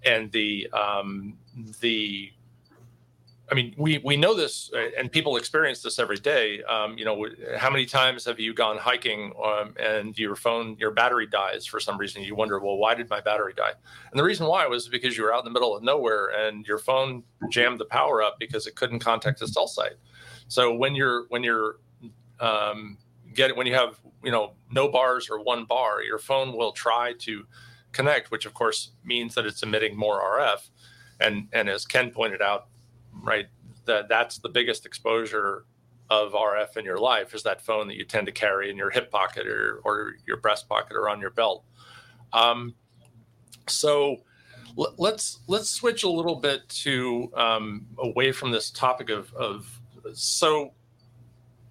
[0.06, 1.40] And the um,
[1.80, 2.32] the
[3.52, 6.64] I mean, we we know this, uh, and people experience this every day.
[6.64, 7.28] Um, you know,
[7.58, 11.80] how many times have you gone hiking um, and your phone, your battery dies for
[11.80, 12.24] some reason?
[12.24, 13.74] You wonder, well, why did my battery die?
[14.12, 16.66] And the reason why was because you were out in the middle of nowhere and
[16.66, 19.98] your phone jammed the power up because it couldn't contact the cell site.
[20.48, 21.78] So when you're when you're
[22.40, 22.98] um,
[23.36, 27.14] get when you have you know no bars or one bar, your phone will try
[27.20, 27.46] to
[27.92, 30.70] connect, which of course means that it's emitting more RF.
[31.20, 32.68] And and as Ken pointed out
[33.26, 33.48] right?
[33.86, 35.66] That that's the biggest exposure
[36.10, 38.92] of RF in your life is that phone that you tend to carry in your
[38.92, 41.64] hip pocket or, or your breast pocket or on your belt.
[42.32, 42.76] Um,
[43.68, 44.18] so
[44.78, 49.80] l- let's let's switch a little bit to um, away from this topic of, of
[50.14, 50.74] so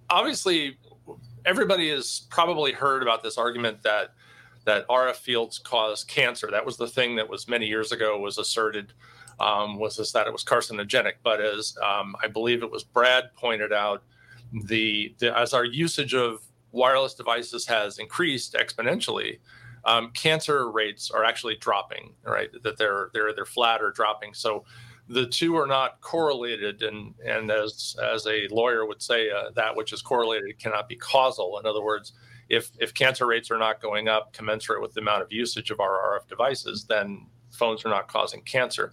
[0.09, 0.77] obviously
[1.45, 4.13] everybody has probably heard about this argument that
[4.65, 6.49] that RF fields cause cancer.
[6.51, 8.93] That was the thing that was many years ago was asserted
[9.39, 11.13] um, was this that it was carcinogenic.
[11.23, 14.03] But as um, I believe it was Brad pointed out,
[14.65, 19.39] the, the, as our usage of wireless devices has increased exponentially,
[19.85, 22.13] um, cancer rates are actually dropping.
[22.23, 24.33] Right, that they're they're they're flat or dropping.
[24.33, 24.65] So
[25.07, 29.75] the two are not correlated and and as as a lawyer would say uh, that
[29.75, 32.13] which is correlated cannot be causal in other words
[32.49, 35.79] if if cancer rates are not going up commensurate with the amount of usage of
[35.79, 38.91] our RF devices then phones are not causing cancer.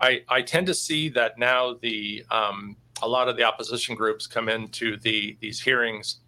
[0.00, 4.26] I, I tend to see that now the um, a lot of the opposition groups
[4.26, 6.20] come into the these hearings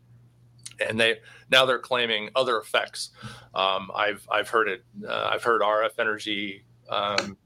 [0.80, 1.18] and they
[1.51, 3.11] now they're claiming other effects.
[3.55, 4.85] Um, I've I've heard it.
[5.07, 7.37] Uh, I've heard RF energy um,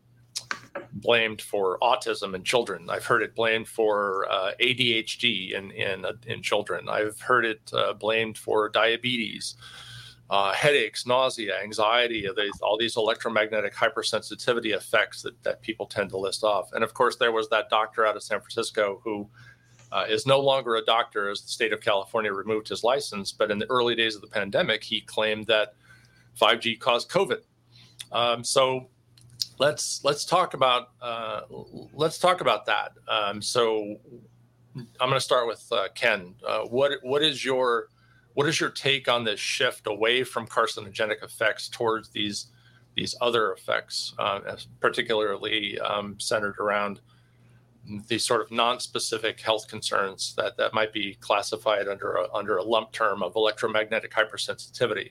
[0.93, 2.89] blamed for autism in children.
[2.91, 6.89] I've heard it blamed for uh, ADHD in in in children.
[6.89, 9.57] I've heard it uh, blamed for diabetes.
[10.31, 12.29] Uh, headaches, nausea, anxiety,
[12.61, 16.71] all these electromagnetic hypersensitivity effects that, that people tend to list off.
[16.75, 19.27] And of course, there was that doctor out of San Francisco who
[19.91, 23.33] uh, is no longer a doctor as the state of California removed his license.
[23.33, 25.75] But in the early days of the pandemic, he claimed that
[26.39, 27.41] 5G caused COVID.
[28.13, 28.89] Um, so
[29.59, 31.41] let's let's talk about uh,
[31.93, 32.93] let's talk about that.
[33.09, 33.97] Um, so
[34.77, 36.35] I'm going to start with uh, Ken.
[36.47, 37.89] Uh, what what is your
[38.39, 42.47] what is your take on this shift away from carcinogenic effects towards these
[42.95, 44.39] these other effects, uh,
[44.79, 47.01] particularly um, centered around
[48.07, 52.63] these sort of non-specific health concerns that, that might be classified under a, under a
[52.63, 55.11] lump term of electromagnetic hypersensitivity.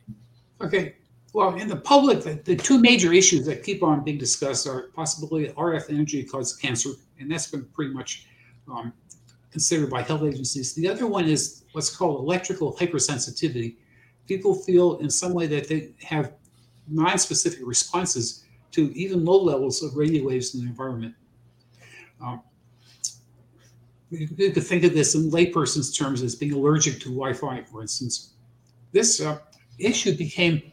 [0.61, 0.95] Okay.
[1.34, 4.84] Well, in the public, the, the two major issues that keep on being discussed are
[4.95, 8.25] possibly RF energy causes cancer, and that's been pretty much
[8.71, 8.93] um,
[9.51, 10.73] considered by health agencies.
[10.75, 13.75] The other one is what's called electrical hypersensitivity.
[14.28, 16.34] People feel in some way that they have
[16.88, 21.13] non-specific responses to even low levels of radio waves in the environment.
[22.19, 22.41] Um,
[24.09, 28.32] you could think of this in layperson's terms as being allergic to Wi-Fi, for instance.
[28.91, 29.38] This uh,
[29.78, 30.71] issue became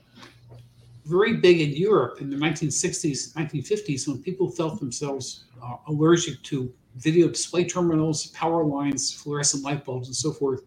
[1.05, 6.73] very big in Europe in the 1960s, 1950s, when people felt themselves uh, allergic to
[6.97, 10.63] video display terminals, power lines, fluorescent light bulbs, and so forth.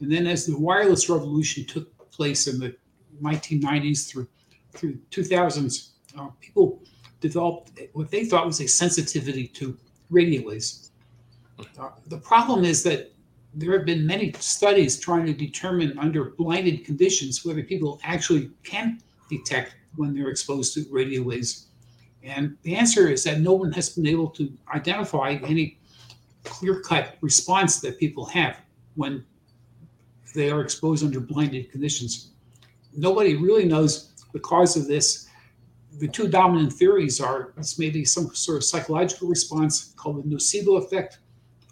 [0.00, 2.74] And then as the wireless revolution took place in the
[3.22, 4.28] 1990s through
[4.72, 6.80] through 2000s, uh, people
[7.20, 9.76] developed what they thought was a sensitivity to
[10.10, 10.92] radio waves.
[11.78, 13.12] Uh, the problem is that
[13.54, 19.00] there have been many studies trying to determine under blinded conditions whether people actually can
[19.28, 21.66] detect when they're exposed to radio waves.
[22.22, 25.78] And the answer is that no one has been able to identify any
[26.44, 28.60] clear cut response that people have
[28.94, 29.24] when
[30.34, 32.30] they are exposed under blinded conditions.
[32.96, 35.28] Nobody really knows the cause of this.
[35.98, 40.82] The two dominant theories are it's maybe some sort of psychological response called the nocebo
[40.84, 41.18] effect,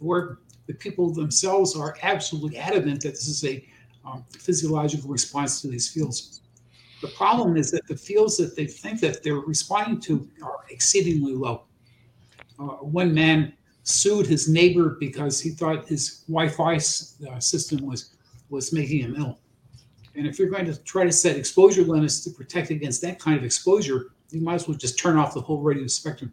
[0.00, 3.66] or the people themselves are absolutely adamant that this is a
[4.04, 6.42] um, physiological response to these fields.
[7.00, 11.34] The problem is that the fields that they think that they're responding to are exceedingly
[11.34, 11.64] low.
[12.59, 13.52] Uh, one man
[13.84, 18.16] sued his neighbor because he thought his Wi-Fi uh, system was
[18.51, 19.38] was making him ill.
[20.14, 23.36] And if you're going to try to set exposure limits to protect against that kind
[23.36, 26.32] of exposure, you might as well just turn off the whole radio spectrum.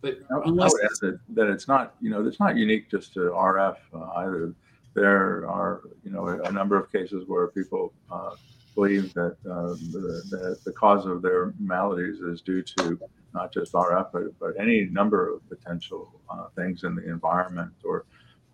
[0.00, 3.98] But unless that, that, it's not, you know, it's not unique just to RF uh,
[4.16, 4.54] either.
[4.94, 8.30] There are, you know, a number of cases where people uh,
[8.74, 12.98] believe that uh, the, the, cause of their maladies is due to
[13.34, 18.06] not just RF, but, but any number of potential uh, things in the environment or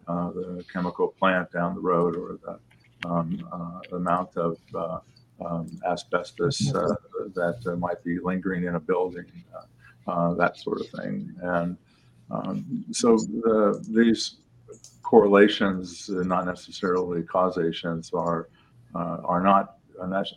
[0.09, 4.59] uh, the chemical plant down the road or the um, uh, amount of
[5.45, 9.27] um, asbestos that might be lingering in a building
[10.07, 11.35] uh, that sort of thing.
[11.43, 11.77] And
[12.31, 14.37] um, so the, these
[15.03, 18.49] correlations, uh, not necessarily causations, are
[18.95, 19.77] uh, are not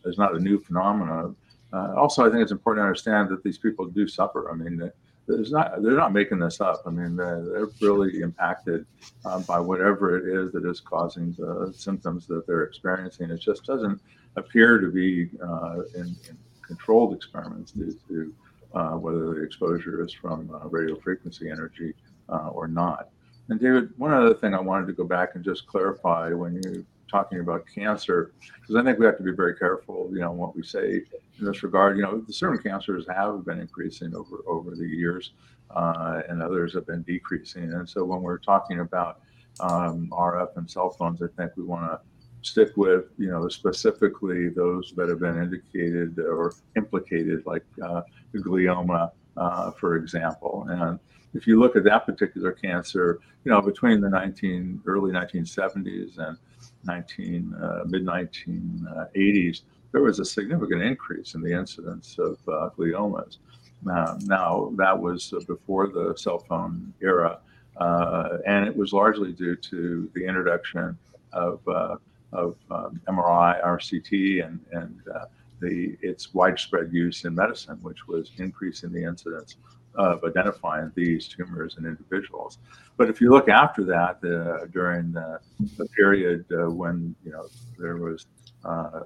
[0.06, 1.36] is not a new phenomenon.
[1.74, 4.52] Uh, also, I think it's important to understand that these people do suffer.
[4.52, 4.92] I mean,
[5.30, 6.82] there's not they're not making this up.
[6.86, 8.86] I mean, they're, they're really impacted
[9.26, 13.30] um, by whatever it is that is causing the symptoms that they're experiencing.
[13.30, 14.02] It just doesn't
[14.36, 18.34] appear to be uh, in, in, controlled experiments due to
[18.74, 21.94] uh, whether the exposure is from uh, radio frequency energy
[22.30, 23.10] uh, or not.
[23.50, 26.84] And David, one other thing I wanted to go back and just clarify when you're
[27.10, 30.56] talking about cancer, because I think we have to be very careful, you know, what
[30.56, 31.02] we say
[31.40, 31.98] in this regard.
[31.98, 35.34] You know, certain cancers have been increasing over over the years,
[35.72, 37.74] uh, and others have been decreasing.
[37.74, 39.22] And so when we're talking about
[39.60, 42.00] um, RF and cell phones, I think we want to
[42.42, 48.02] stick with, you know, specifically those that have been indicated or implicated, like uh,
[48.36, 50.66] glioma, uh, for example.
[50.70, 51.00] And
[51.34, 56.38] if you look at that particular cancer, you know, between the 19 early 1970s and
[56.86, 59.62] 19 uh, mid 1980s,
[59.92, 63.38] there was a significant increase in the incidence of uh, gliomas.
[63.84, 67.40] now that was before the cell phone era,
[67.78, 70.98] uh, and it was largely due to the introduction
[71.34, 71.96] of uh,
[72.32, 75.26] of um, MRI, or CT, and and uh,
[75.62, 79.56] the its widespread use in medicine, which was increasing the incidence
[79.96, 82.60] of identifying these tumors in individuals.
[82.98, 85.40] But if you look after that, uh, during the,
[85.78, 88.26] the period uh, when you know there was
[88.66, 89.02] uh,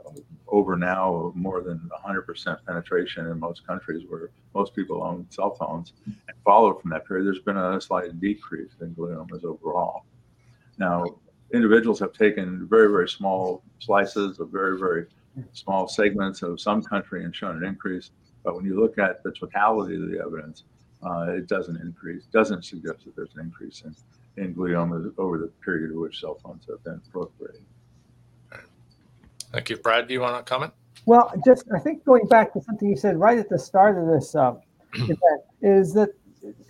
[0.47, 5.93] over now more than 100% penetration in most countries where most people own cell phones,
[6.05, 10.05] and followed from that period, there's been a slight decrease in gliomas overall.
[10.77, 11.05] Now,
[11.53, 15.05] individuals have taken very very small slices of very very
[15.53, 18.11] small segments of some country and shown an increase.
[18.43, 20.63] But when you look at the totality of the evidence,
[21.05, 23.95] uh, it doesn't increase, doesn't suggest that there's an increase in,
[24.43, 27.63] in glioma over the period in which cell phones have been proliferating.
[29.51, 29.77] Thank you.
[29.77, 30.73] Brad, do you want to comment?
[31.05, 34.07] Well, just I think going back to something you said right at the start of
[34.07, 34.55] this uh,
[34.93, 36.09] event is that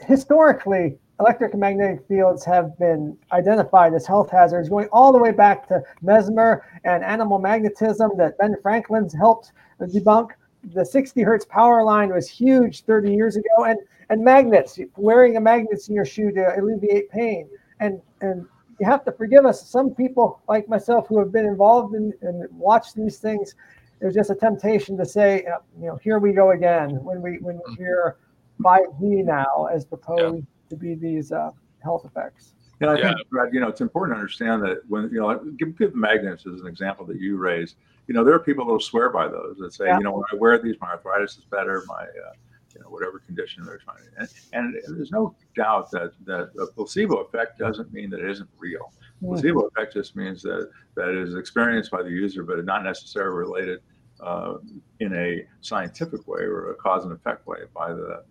[0.06, 5.32] historically electric and magnetic fields have been identified as health hazards going all the way
[5.32, 10.32] back to mesmer and animal magnetism that ben franklin's helped debunk
[10.64, 15.41] the 60 hertz power line was huge 30 years ago and and magnets wearing a
[15.41, 17.49] magnets in your shoe to alleviate pain.
[17.80, 18.45] And and
[18.80, 19.70] you have to forgive us.
[19.70, 23.55] Some people like myself who have been involved in and watched these things
[23.99, 25.45] there's just a temptation to say
[25.80, 28.18] you know here we go again when we when we hear
[28.61, 30.70] 5g now as proposed yeah.
[30.70, 31.51] to be these uh,
[31.84, 32.53] health effects.
[32.82, 33.14] Yeah, I yeah.
[33.14, 36.45] think, Brad, you know, it's important to understand that when, you know, give, give magnets
[36.45, 37.76] as an example that you raised,
[38.08, 39.97] you know, there are people that will swear by those that say, yeah.
[39.97, 42.34] you know, when I wear these, my arthritis is better, my, uh,
[42.74, 46.68] you know, whatever condition they're trying to, and, and, there's no doubt that, that a
[46.68, 48.91] placebo effect doesn't mean that it isn't real.
[49.22, 49.28] Mm-hmm.
[49.28, 53.80] Placebo effect just means that that is experienced by the user, but not necessarily related
[54.20, 54.56] uh,
[54.99, 58.24] in a scientific way or a cause and effect way by the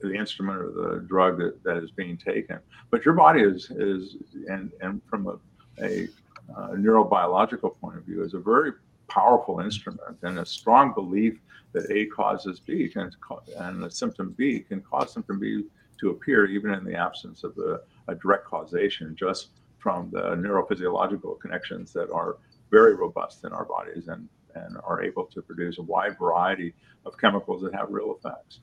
[0.00, 2.58] the instrument or the drug that, that is being taken.
[2.90, 4.16] But your body is is
[4.48, 5.38] and and from a,
[5.82, 6.08] a
[6.54, 8.72] uh, neurobiological point of view is a very
[9.10, 11.38] powerful instrument and a strong belief
[11.72, 13.10] that A causes B can
[13.58, 15.64] and the symptom B can cause symptom B
[16.00, 17.80] to appear even in the absence of a,
[18.10, 19.48] a direct causation just
[19.78, 22.38] from the neurophysiological connections that are
[22.70, 26.74] very robust in our bodies and and are able to produce a wide variety
[27.06, 28.60] of chemicals that have real effects.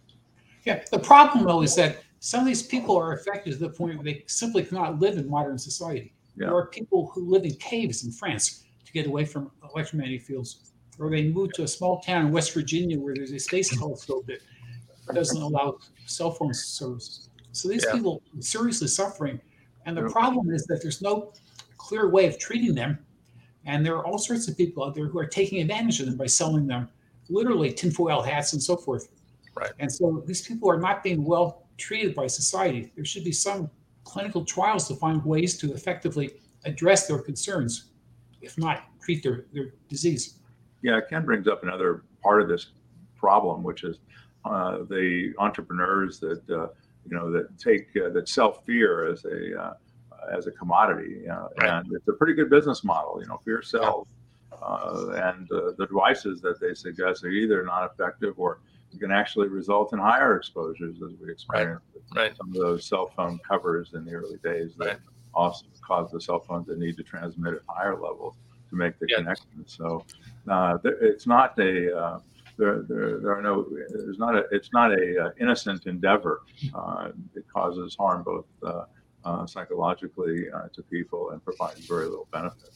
[0.65, 3.95] Yeah, the problem though is that some of these people are affected to the point
[3.95, 6.13] where they simply cannot live in modern society.
[6.35, 6.47] Yeah.
[6.47, 10.71] There are people who live in caves in France to get away from electromagnetic fields,
[10.97, 14.25] or they move to a small town in West Virginia where there's a space telescope
[14.27, 14.39] that
[15.13, 17.29] doesn't allow cell phone service.
[17.51, 17.93] So these yeah.
[17.93, 19.39] people are seriously suffering,
[19.85, 21.33] and the problem is that there's no
[21.77, 22.97] clear way of treating them,
[23.65, 26.15] and there are all sorts of people out there who are taking advantage of them
[26.17, 26.87] by selling them
[27.29, 29.09] literally tinfoil hats and so forth.
[29.53, 29.71] Right.
[29.79, 32.91] And so these people are not being well treated by society.
[32.95, 33.69] There should be some
[34.05, 36.31] clinical trials to find ways to effectively
[36.63, 37.91] address their concerns,
[38.41, 40.39] if not treat their, their disease.
[40.81, 42.67] Yeah, Ken brings up another part of this
[43.15, 43.97] problem, which is
[44.45, 46.67] uh, the entrepreneurs that uh,
[47.09, 49.73] you know that take uh, that sell fear as a uh,
[50.31, 51.51] as a commodity, right.
[51.61, 53.19] and it's a pretty good business model.
[53.21, 54.07] You know, fear sells,
[54.61, 58.59] uh, and uh, the devices that they suggest are either not effective or
[58.99, 61.85] can actually result in higher exposures as we experienced
[62.15, 62.35] right.
[62.35, 64.97] some of those cell phone covers in the early days that right.
[65.33, 68.35] also caused the cell phones to need to transmit at higher levels
[68.69, 69.17] to make the yeah.
[69.17, 69.63] connection.
[69.65, 70.03] So
[70.49, 72.19] uh, it's not a uh,
[72.57, 76.41] there, there, there are no there's not a it's not a uh, innocent endeavor.
[76.73, 78.85] Uh, it causes harm both uh,
[79.23, 82.71] uh, psychologically to people and provides very little benefit.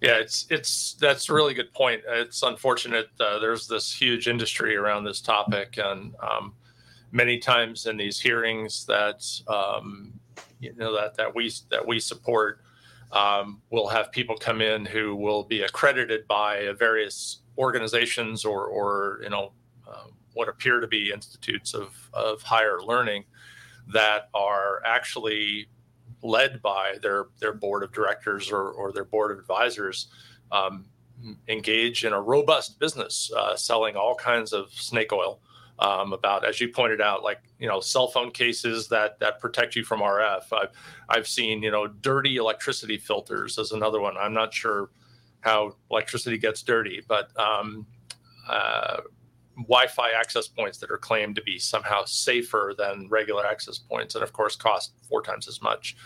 [0.00, 2.02] Yeah, it's it's that's a really good point.
[2.08, 6.54] It's unfortunate uh, there's this huge industry around this topic, and um,
[7.10, 10.12] many times in these hearings that um,
[10.60, 12.60] you know that that we that we support,
[13.12, 19.20] um, we'll have people come in who will be accredited by various organizations or or
[19.22, 19.52] you know
[19.88, 20.04] uh,
[20.34, 23.24] what appear to be institutes of of higher learning
[23.92, 25.68] that are actually
[26.22, 30.08] led by their their board of directors or, or their board of advisors
[30.52, 30.86] um,
[31.48, 35.40] engage in a robust business uh, selling all kinds of snake oil
[35.78, 39.76] um, about as you pointed out like you know cell phone cases that that protect
[39.76, 40.70] you from rf i've
[41.08, 44.90] i've seen you know dirty electricity filters as another one i'm not sure
[45.40, 47.86] how electricity gets dirty but um,
[48.48, 48.98] uh,
[49.58, 54.22] Wi-Fi access points that are claimed to be somehow safer than regular access points, and
[54.22, 55.96] of course cost four times as much.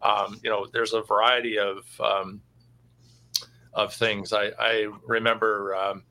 [0.00, 2.40] Um, you know, there's a variety of um,
[3.74, 4.32] of things.
[4.32, 6.04] I, I remember um,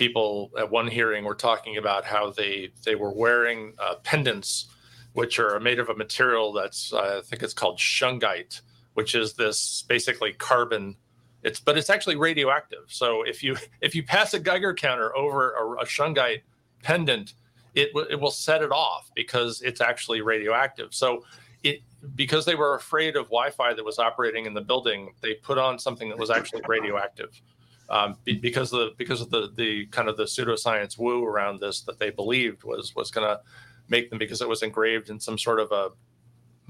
[0.00, 4.66] people at one hearing were talking about how they they were wearing uh, pendants,
[5.12, 8.62] which are made of a material that's uh, I think it's called shungite,
[8.94, 10.96] which is this basically carbon
[11.42, 12.84] it's but it's actually radioactive.
[12.88, 16.40] So if you if you pass a Geiger counter over a, a shungite
[16.82, 17.34] pendant,
[17.74, 20.94] it it will set it off because it's actually radioactive.
[20.94, 21.24] So
[21.62, 21.82] it
[22.14, 25.78] because they were afraid of Wi-Fi that was operating in the building, they put on
[25.78, 27.38] something that was actually radioactive.
[27.90, 31.60] Um, be, because of the because of the the kind of the pseudoscience woo around
[31.60, 33.40] this that they believed was was going to
[33.88, 35.88] make them because it was engraved in some sort of a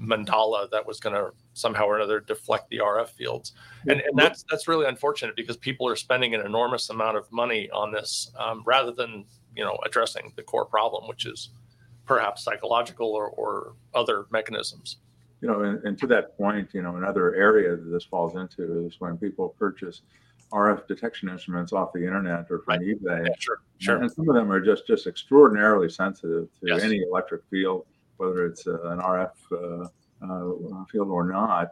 [0.01, 3.53] mandala that was going to somehow or another deflect the RF fields,
[3.87, 7.69] and, and that's that's really unfortunate because people are spending an enormous amount of money
[7.69, 9.23] on this um, rather than
[9.55, 11.49] you know addressing the core problem, which is
[12.05, 14.97] perhaps psychological or, or other mechanisms.
[15.39, 18.85] You know, and, and to that point, you know, another area that this falls into
[18.85, 20.01] is when people purchase
[20.53, 22.81] RF detection instruments off the internet or from right.
[22.81, 23.27] eBay.
[23.27, 24.01] Yeah, sure, sure.
[24.01, 26.83] And some of them are just just extraordinarily sensitive to yes.
[26.83, 27.85] any electric field
[28.21, 29.87] whether it's uh, an RF uh,
[30.23, 31.71] uh, field or not,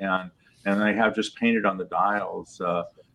[0.00, 0.30] and
[0.66, 2.60] and they have just painted on the dials,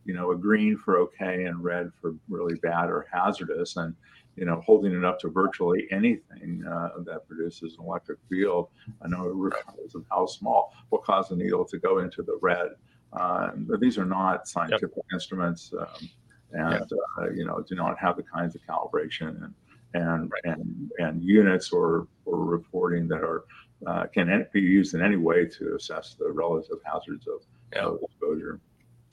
[0.05, 3.95] you know, a green for okay and red for really bad or hazardous, and
[4.35, 8.69] you know, holding it up to virtually anything uh, that produces an electric field.
[9.03, 12.69] I know regardless of how small will cause the needle to go into the red.
[13.15, 15.05] Uh, these are not scientific yep.
[15.13, 16.09] instruments, um,
[16.51, 19.53] and uh, you know, do not have the kinds of calibration and
[19.93, 20.45] and right.
[20.45, 23.45] and and units or or reporting that are
[23.85, 27.41] uh, can be used in any way to assess the relative hazards of,
[27.73, 27.81] yeah.
[27.81, 28.59] of exposure.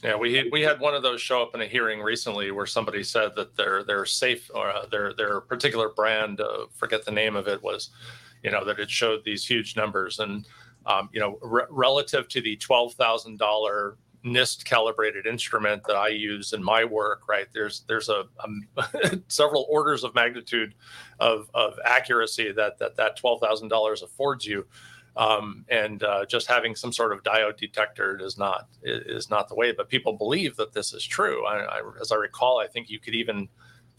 [0.02, 3.02] Yeah, we we had one of those show up in a hearing recently where somebody
[3.02, 7.36] said that their their safe or uh, their their particular brand, uh, forget the name
[7.36, 7.90] of it, was,
[8.42, 10.46] you know, that it showed these huge numbers and,
[10.86, 16.08] um, you know, re- relative to the twelve thousand dollar NIST calibrated instrument that I
[16.08, 17.46] use in my work, right?
[17.52, 18.24] There's there's a,
[18.76, 20.74] a several orders of magnitude
[21.18, 24.66] of, of accuracy that that that twelve thousand dollars affords you,
[25.16, 29.54] um, and uh, just having some sort of diode detector is not is not the
[29.54, 29.72] way.
[29.72, 31.46] But people believe that this is true.
[31.46, 33.48] I, I, as I recall, I think you could even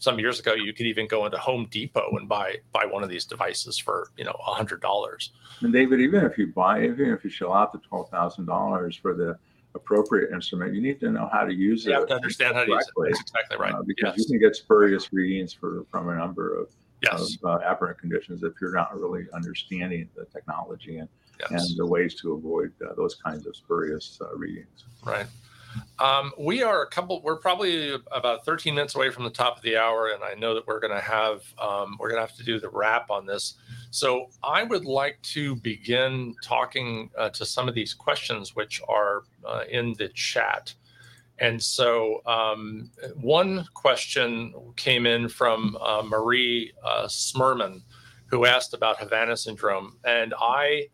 [0.02, 3.08] some years ago you could even go into Home Depot and buy buy one of
[3.08, 5.30] these devices for you know a hundred dollars.
[5.60, 8.96] And David, even if you buy, even if you shell out the twelve thousand dollars
[8.96, 9.38] for the
[9.76, 11.94] appropriate instrument, you need to know how to use you it.
[11.94, 12.94] You have to understand how to use it.
[13.00, 13.74] That's exactly right.
[13.74, 14.18] Uh, because yes.
[14.18, 17.36] you can get spurious readings for from a number of, yes.
[17.44, 21.50] of uh, aberrant conditions if you're not really understanding the technology and, yes.
[21.52, 24.84] and the ways to avoid uh, those kinds of spurious uh, readings.
[25.04, 25.26] Right.
[25.98, 27.22] Um, we are a couple.
[27.22, 30.54] We're probably about 13 minutes away from the top of the hour, and I know
[30.54, 33.26] that we're going to have um, we're going to have to do the wrap on
[33.26, 33.54] this.
[33.90, 39.22] So I would like to begin talking uh, to some of these questions which are
[39.44, 40.74] uh, in the chat.
[41.38, 47.82] And so um, one question came in from uh, Marie uh, Smurman,
[48.26, 50.88] who asked about Havana syndrome, and I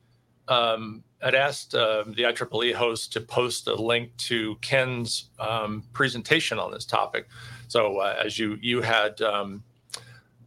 [0.48, 6.58] um, had asked uh, the IEEE host to post a link to Ken's um, presentation
[6.58, 7.28] on this topic.
[7.68, 9.62] So uh, as you you had um,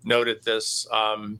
[0.04, 1.40] noted this, um,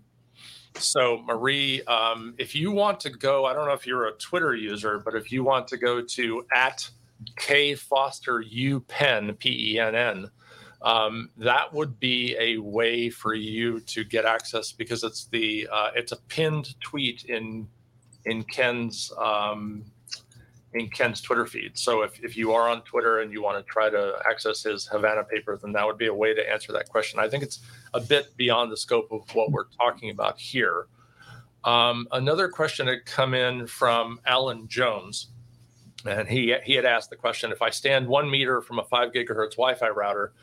[0.76, 4.56] so Marie, um, if you want to go, I don't know if you're a Twitter
[4.56, 6.90] user, but if you want to go to at
[7.38, 10.32] K Foster U Penn P E N N.
[10.82, 15.92] Um, that would be a way for you to get access because it's the uh,
[15.96, 17.68] it's a pinned tweet in
[18.26, 19.86] in Ken's um,
[20.74, 21.78] in Ken's Twitter feed.
[21.78, 24.88] So if, if you are on Twitter and you want to try to access his
[24.88, 27.20] Havana paper, then that would be a way to answer that question.
[27.20, 27.60] I think it's
[27.94, 30.88] a bit beyond the scope of what we're talking about here.
[31.64, 35.28] Um, another question had come in from Alan Jones,
[36.06, 39.12] and he he had asked the question: If I stand one meter from a five
[39.12, 40.34] gigahertz Wi-Fi router,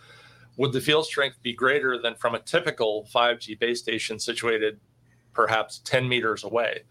[0.59, 4.79] would the field strength be greater than from a typical 5G base station situated
[5.39, 6.83] perhaps 10 meters away?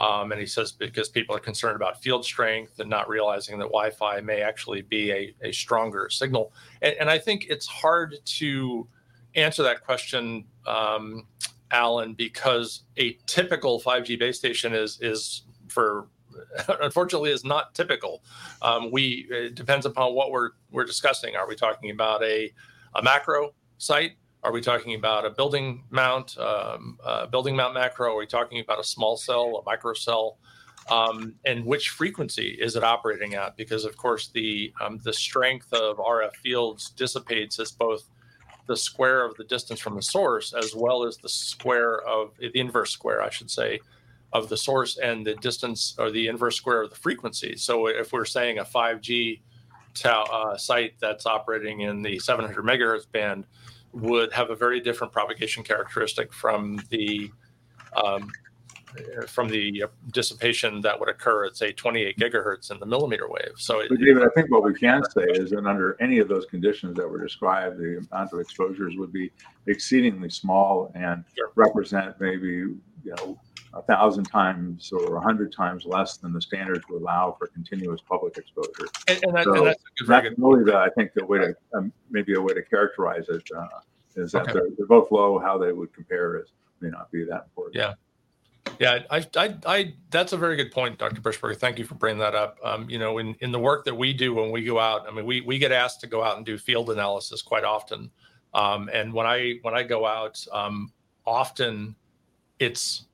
[0.00, 3.66] Um, and he says because people are concerned about field strength and not realizing that
[3.66, 6.52] Wi Fi may actually be a, a stronger signal.
[6.80, 8.88] And, and, I think it's hard to
[9.36, 11.26] answer that question, um,
[11.70, 16.08] Alan, because a typical 5G base station is, is for
[16.80, 18.24] unfortunately is not typical.
[18.62, 21.36] Um, we it depends upon what we're we're discussing.
[21.36, 22.50] Are we talking about a
[22.94, 24.12] a macro site?
[24.44, 26.98] Are we talking about a building mount, um,
[27.30, 28.12] building mount macro?
[28.12, 30.36] Are we talking about a small cell, a micro cell?
[30.90, 33.56] Um, and which frequency is it operating at?
[33.56, 38.10] Because of course the um, the strength of RF fields dissipates as both
[38.66, 42.50] the square of the distance from the source as well as the square of the
[42.54, 43.80] inverse square, I should say,
[44.34, 47.56] of the source and the distance or the inverse square of the frequency.
[47.56, 49.40] So if we're saying a 5G
[50.04, 53.46] uh, site that's operating in the 700 megahertz band,
[53.94, 57.30] would have a very different propagation characteristic from the
[57.96, 58.30] um,
[59.26, 63.52] from the dissipation that would occur at say 28 gigahertz in the millimeter wave.
[63.56, 66.46] So, it, David, I think what we can say is that under any of those
[66.46, 69.30] conditions that were described, the amount of exposures would be
[69.66, 71.50] exceedingly small and Sure.
[71.56, 73.38] represent maybe, you know,
[73.74, 78.00] a thousand times or a hundred times less than the standards would allow for continuous
[78.00, 78.88] public exposure.
[79.08, 80.44] and, and, that, So and that's a good, very That's good.
[80.44, 83.66] really the, I think the way to, um, maybe a way to characterize it, uh,
[84.16, 84.52] is that Okay.
[84.52, 85.38] they're, they're both low.
[85.38, 86.48] How they would compare is,
[86.80, 87.74] may not be that important.
[87.76, 87.94] Yeah.
[88.80, 91.20] Yeah, I, I, I, that's a very good point, Dr.
[91.20, 91.58] Bushberg.
[91.58, 92.58] Thank you for bringing that up.
[92.64, 95.12] Um, you know, in, in the work that we do when we go out, I
[95.14, 98.10] mean, we, we get asked to go out and do field analysis quite often.
[98.54, 100.92] Um, and when I, when I go out, um,
[101.26, 101.94] often
[102.58, 103.04] it's,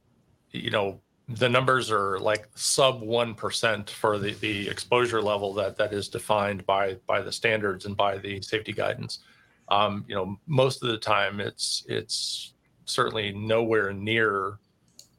[0.53, 5.93] you know, the numbers are like sub 1% for the, the exposure level that, that
[5.93, 9.21] is defined by, by the standards and by the safety guidance.
[9.69, 14.59] Um, you know, most of the time it's, it's certainly nowhere near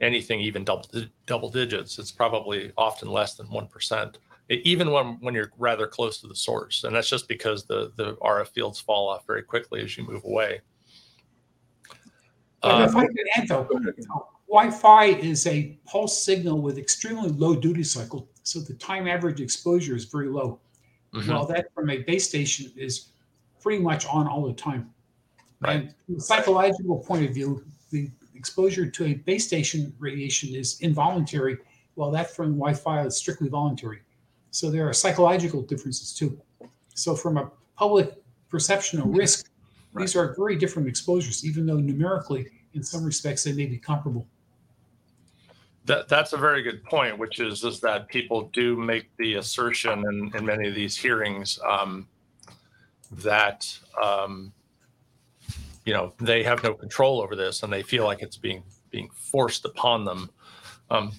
[0.01, 0.89] anything even double
[1.25, 1.97] double digits.
[1.99, 4.17] It's probably often less than one percent,
[4.49, 8.15] even when when you're rather close to the source, and that's just because the the
[8.15, 10.61] RF fields fall off very quickly as you move away.
[12.61, 13.93] But if Um, I could add though, Go ahead.
[14.51, 19.95] Wi-Fi is a pulse signal with extremely low duty cycle, so the time average exposure
[19.95, 20.59] is very low.
[21.13, 23.07] mhm, Well, that from a base station is
[23.61, 24.93] pretty much on all the time.
[25.61, 25.83] Right.
[25.83, 30.79] And from a psychological point of view, the exposure to a base station radiation is
[30.81, 31.57] involuntary,
[31.95, 33.99] while that from Wi-Fi is strictly voluntary.
[34.49, 36.37] So there are psychological differences too.
[36.93, 39.49] So from a public perception of risk,
[39.95, 44.27] these are very different exposures, even though numerically, in some respects, they may be comparable.
[45.85, 50.05] That that's a very good point, which is is that people do make the assertion
[50.07, 52.07] in, in many of these hearings um,
[53.11, 53.67] that
[54.01, 54.53] um,
[55.85, 59.09] you know they have no control over this and they feel like it's being being
[59.13, 60.29] forced upon them
[60.91, 61.11] um,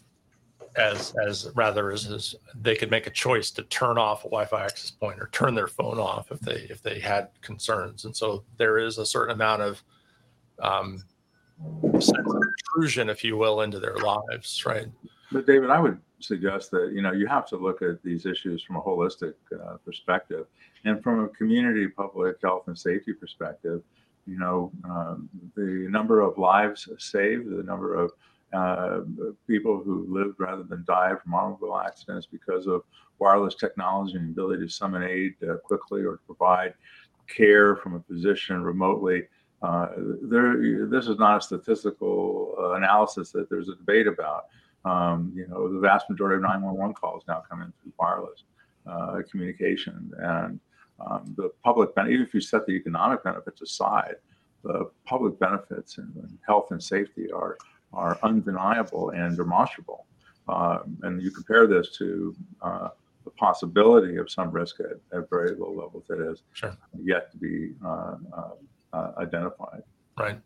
[0.77, 4.65] as as rather as, as they could make a choice to turn off a Wi-Fi
[4.65, 8.05] access point or turn their phone off if they if they had concerns.
[8.05, 9.83] And so there is a certain amount of
[10.61, 11.03] um,
[12.01, 12.43] sense of
[12.77, 14.87] intrusion, if you will, into their lives, right?
[15.31, 18.63] But David, I would suggest that, you know, you have to look at these issues
[18.63, 20.47] from a holistic uh, perspective
[20.85, 23.83] and from a community public health and safety perspective.
[24.27, 28.13] You know, um, the number of lives saved, the number of
[28.53, 29.01] uh,
[29.47, 32.83] people who lived rather than died from automobile accidents because of
[33.19, 36.75] wireless technology and the ability to summon aid uh, quickly or to provide
[37.29, 39.23] care from a position remotely.
[39.63, 39.89] Uh,
[40.23, 44.47] there, this is not a statistical uh, analysis that there's a debate about.
[44.85, 48.43] Um, you know, the vast majority of 911 calls now come in through wireless
[48.87, 50.59] uh, communication, and
[51.07, 52.15] um, the public benefit.
[52.15, 54.17] Even if you set the economic benefits aside,
[54.65, 57.57] the public benefits and, health and safety are
[57.93, 60.07] are undeniable and demonstrable.
[60.49, 62.89] Um, and you compare this to uh,
[63.25, 66.77] the possibility of some risk at, at very low levels that is Sure.
[67.05, 68.51] yet to be uh, uh, uh,
[68.95, 69.83] identified.
[70.19, 70.39] Right.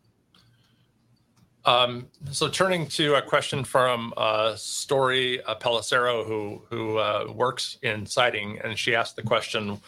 [1.67, 7.77] Um, so turning to a question from uh, Story uh, Pellicero, who who uh, works
[7.83, 9.79] in siting, and she asked the question: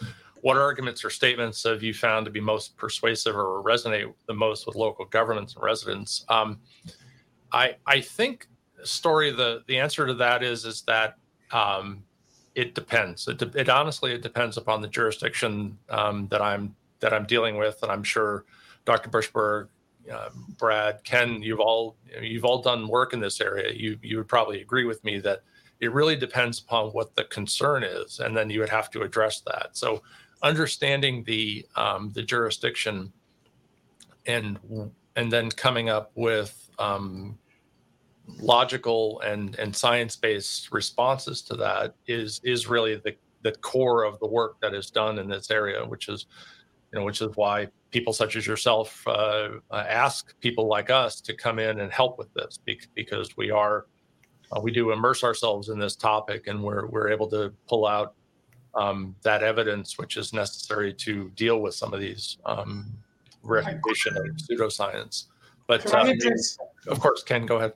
[0.42, 4.68] What arguments or statements have you found to be most persuasive or resonate the most
[4.68, 6.26] with local governments and residents?
[6.28, 6.60] Um,
[7.54, 8.48] I I think
[8.84, 11.16] Story the answer to that is is that
[11.52, 12.04] um,
[12.56, 13.26] it depends.
[13.30, 18.04] It, honestly it depends upon the jurisdiction that I'm that I'm dealing with, and I'm
[18.04, 18.46] sure
[18.86, 19.10] Dr.
[19.10, 19.68] Bushberg
[20.12, 23.72] uh, Brad, Ken, you've all you've all done work in this area.
[23.74, 25.44] You you would probably agree with me that
[25.80, 29.42] it really depends upon what the concern is, and then you would have to address
[29.42, 29.70] that.
[29.74, 30.02] So,
[30.42, 33.12] understanding the um, the jurisdiction,
[34.26, 34.60] and
[35.16, 37.38] and then coming up with um,
[38.40, 44.20] logical and and science based responses to that is is really the the core of
[44.20, 46.26] the work that is done in this area, which is
[46.92, 51.22] you know which is why people such as yourself uh, uh, ask people like us
[51.22, 52.60] to come in and help with this
[52.96, 53.86] because we are
[54.52, 58.14] uh, we do immerse ourselves in this topic and we're we're able to pull out
[58.76, 62.94] um, that evidence which is necessary to deal with some of these um,
[63.44, 65.26] refutation of pseudoscience.
[65.68, 66.12] But I uh,
[66.88, 67.74] of course, Ken, go ahead.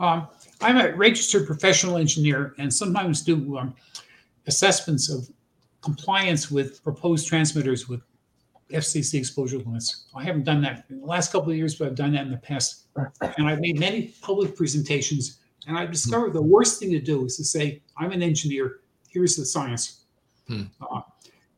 [0.00, 0.28] Um,
[0.60, 3.74] I'm a registered professional engineer and sometimes do um,
[4.46, 5.28] assessments of
[5.84, 8.00] compliance with proposed transmitters with
[8.70, 10.06] FCC exposure limits.
[10.16, 12.30] I haven't done that in the last couple of years, but I've done that in
[12.30, 12.86] the past.
[13.36, 15.38] And I've made many public presentations.
[15.66, 18.80] And I've discovered the worst thing to do is to say, I'm an engineer,
[19.10, 20.04] here's the science.
[20.48, 20.62] Hmm.
[20.80, 21.02] Uh,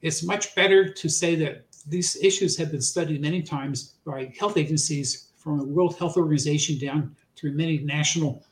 [0.02, 4.56] it's much better to say that these issues have been studied many times by health
[4.56, 8.44] agencies from the World Health Organization down to many national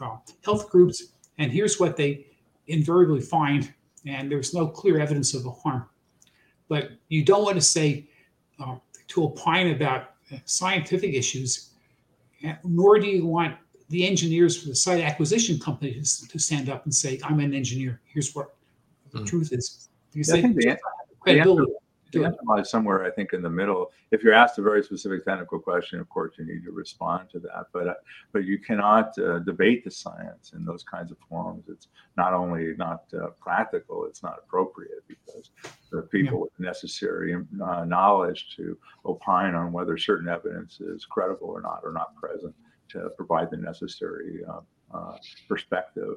[0.00, 2.26] uh, health groups, and here's what they
[2.66, 3.72] invariably find,
[4.08, 5.84] and there's no clear evidence of the harm.
[6.68, 8.08] But you don't want to say
[8.58, 8.76] uh,
[9.08, 11.70] to opine about scientific issues,
[12.64, 13.56] nor do you want
[13.88, 18.00] the engineers for the site acquisition companies to stand up and say, "I'm an engineer.
[18.04, 18.54] Here's what
[19.12, 19.26] the mm.
[19.26, 20.78] truth is." You yeah, say the,
[21.20, 21.66] credibility.
[21.66, 21.77] The answer
[22.14, 23.90] lies somewhere, I think, in the middle.
[24.10, 27.38] If you're asked a very specific technical question, of course, you need to respond to
[27.40, 27.66] that.
[27.72, 27.94] But uh,
[28.32, 31.64] but you cannot uh, debate the science in those kinds of forums.
[31.68, 35.50] It's not only not uh, practical; it's not appropriate because
[35.90, 36.42] the people yeah.
[36.42, 41.92] with necessary uh, knowledge to opine on whether certain evidence is credible or not are
[41.92, 42.54] not present
[42.88, 44.60] to provide the necessary uh,
[44.94, 45.16] uh,
[45.48, 46.16] perspective.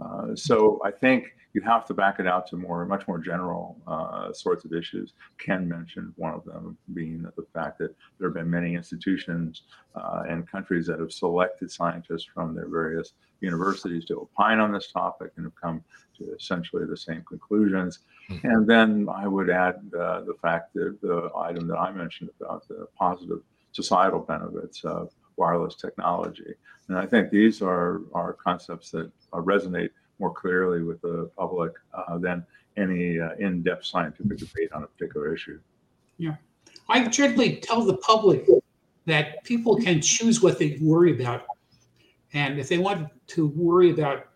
[0.00, 3.76] Uh, so I think you have to back it out to more, much more general
[3.86, 5.14] uh, sorts of issues.
[5.38, 9.62] Ken mentioned one of them being the fact that there have been many institutions
[9.96, 14.92] uh, and countries that have selected scientists from their various universities to opine on this
[14.92, 15.82] topic and have come
[16.16, 18.00] to essentially the same conclusions.
[18.30, 18.46] Mm-hmm.
[18.46, 22.68] And then I would add uh, the fact that the item that I mentioned about
[22.68, 23.40] the positive
[23.72, 25.10] societal benefits of
[25.40, 26.52] wireless technology.
[26.88, 31.72] And I think these are, are concepts that uh, resonate more clearly with the public
[31.94, 32.44] uh, than
[32.76, 35.58] any uh, in-depth scientific debate on a particular issue.
[36.18, 36.36] Yeah,
[36.88, 38.46] I generally tell the public
[39.06, 41.44] that people can choose what they worry about,
[42.34, 44.26] and if they want to worry about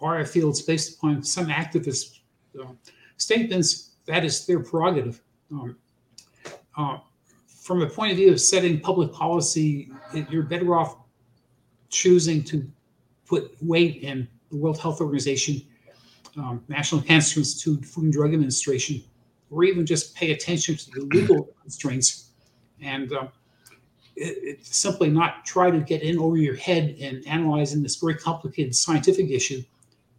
[0.00, 2.20] RF fields based upon some activist
[2.60, 2.72] uh,
[3.16, 5.20] statements, that is their prerogative.
[5.50, 5.76] Um,
[6.76, 6.98] uh,
[7.64, 9.90] from a point of view of setting public policy,
[10.28, 10.98] you're better off
[11.88, 12.70] choosing to
[13.24, 15.62] put weight in the World Health Organization,
[16.36, 19.02] um, National Cancer Institute, Food and Drug Administration,
[19.50, 22.32] or even just pay attention to the legal constraints
[22.82, 23.30] and um,
[24.14, 28.14] it, it simply not try to get in over your head in analyzing this very
[28.14, 29.62] complicated scientific issue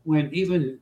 [0.02, 0.80] when even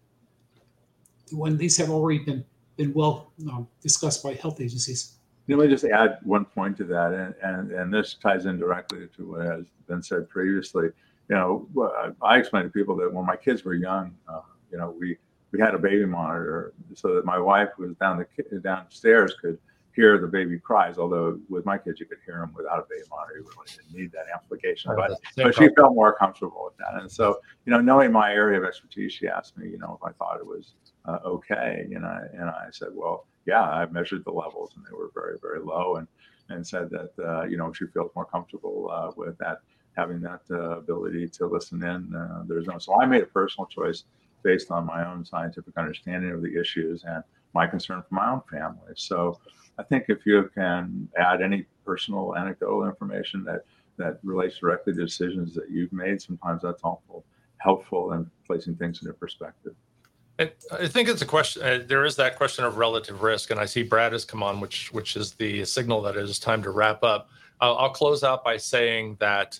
[1.33, 2.45] when these have already been
[2.77, 5.17] been well um, discussed by health agencies.
[5.47, 9.07] Let me just add one point to that, and, and, and this ties in directly
[9.17, 10.89] to what has been said previously.
[11.29, 14.41] You know, I explain to people that when my kids were young, uh,
[14.71, 15.17] you know, we
[15.51, 19.59] we had a baby monitor so that my wife was down the downstairs could
[19.95, 20.97] hear the baby cries.
[20.97, 23.39] Although with my kids, you could hear them without a baby monitor.
[23.39, 27.01] You really didn't need that amplification, but, but she felt more comfortable with that.
[27.01, 30.07] And so, you know, knowing my area of expertise, she asked me, you know, if
[30.07, 30.73] I thought it was
[31.05, 34.95] uh, okay, and I and I said, well, yeah, I measured the levels and they
[34.95, 36.07] were very, very low, and
[36.49, 39.59] and said that uh, you know she feels more comfortable uh, with that,
[39.95, 42.15] having that uh, ability to listen in.
[42.15, 44.03] Uh, there's no, so I made a personal choice
[44.43, 47.23] based on my own scientific understanding of the issues and
[47.53, 48.93] my concern for my own family.
[48.95, 49.39] So
[49.77, 53.65] I think if you can add any personal anecdotal information that
[53.97, 57.25] that relates directly to decisions that you've made, sometimes that's helpful
[57.63, 59.73] helpful in placing things into perspective.
[60.39, 61.61] I think it's a question.
[61.61, 64.59] Uh, there is that question of relative risk, and I see Brad has come on,
[64.59, 67.29] which which is the signal that it is time to wrap up.
[67.61, 69.59] I'll, I'll close out by saying that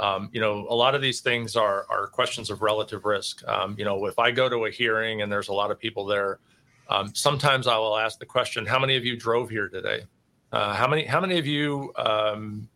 [0.00, 3.46] um, you know a lot of these things are are questions of relative risk.
[3.46, 6.06] Um, you know, if I go to a hearing and there's a lot of people
[6.06, 6.40] there,
[6.88, 10.04] um, sometimes I will ask the question, "How many of you drove here today?
[10.52, 12.68] Uh, how many how many of you um,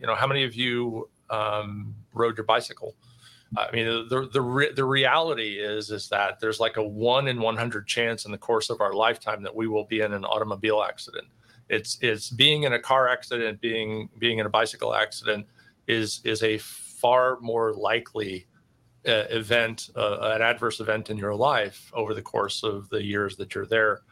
[0.00, 2.94] you know how many of you um, rode your bicycle?"
[3.56, 7.40] I mean, the the re- the reality is is that there's like a one in
[7.40, 10.82] 100 chance in the course of our lifetime that we will be in an automobile
[10.82, 11.26] accident.
[11.68, 15.46] It's it's being in a car accident, being being in a bicycle accident
[15.86, 18.46] is is a far more likely
[19.06, 23.36] uh, event, uh, an adverse event in your life over the course of the years
[23.36, 24.02] that you're there.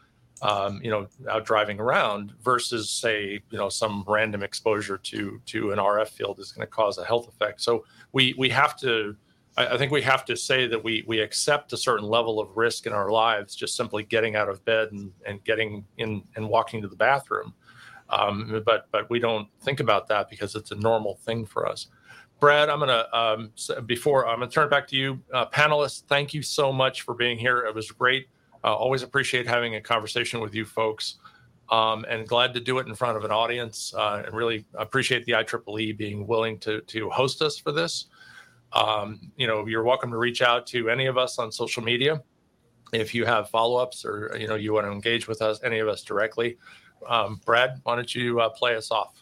[0.43, 5.71] Um, you know, out driving around versus say, you know, some random exposure to to
[5.71, 7.61] an RF field is going to cause a health effect.
[7.61, 9.17] So we we have to
[9.57, 12.87] I, think we have to say that we we accept a certain level of risk
[12.87, 16.81] in our lives, just simply getting out of bed and, and getting in and walking
[16.83, 17.53] to the bathroom.
[18.09, 21.89] Um, but but we don't think about that because it's a normal thing for us.
[22.43, 23.53] Brad, I'm gonna um,
[23.87, 26.03] before I'm gonna turn it back to you, uh, panelists.
[26.09, 27.61] Thank you so much for being here.
[27.61, 28.27] It was great.
[28.65, 31.19] Uh, always appreciate having a conversation with you folks,
[31.71, 33.95] um, and glad to do it in front of an audience.
[33.95, 38.07] Uh, and really appreciate the IEEE being willing to to host us for this.
[38.73, 42.25] Um, you know, you're welcome to reach out to any of us on social media
[42.93, 45.87] if you have follow-ups or you know you want to engage with us, any of
[45.87, 46.59] us directly.
[47.09, 49.22] Um, Brad, why don't you uh, play us off?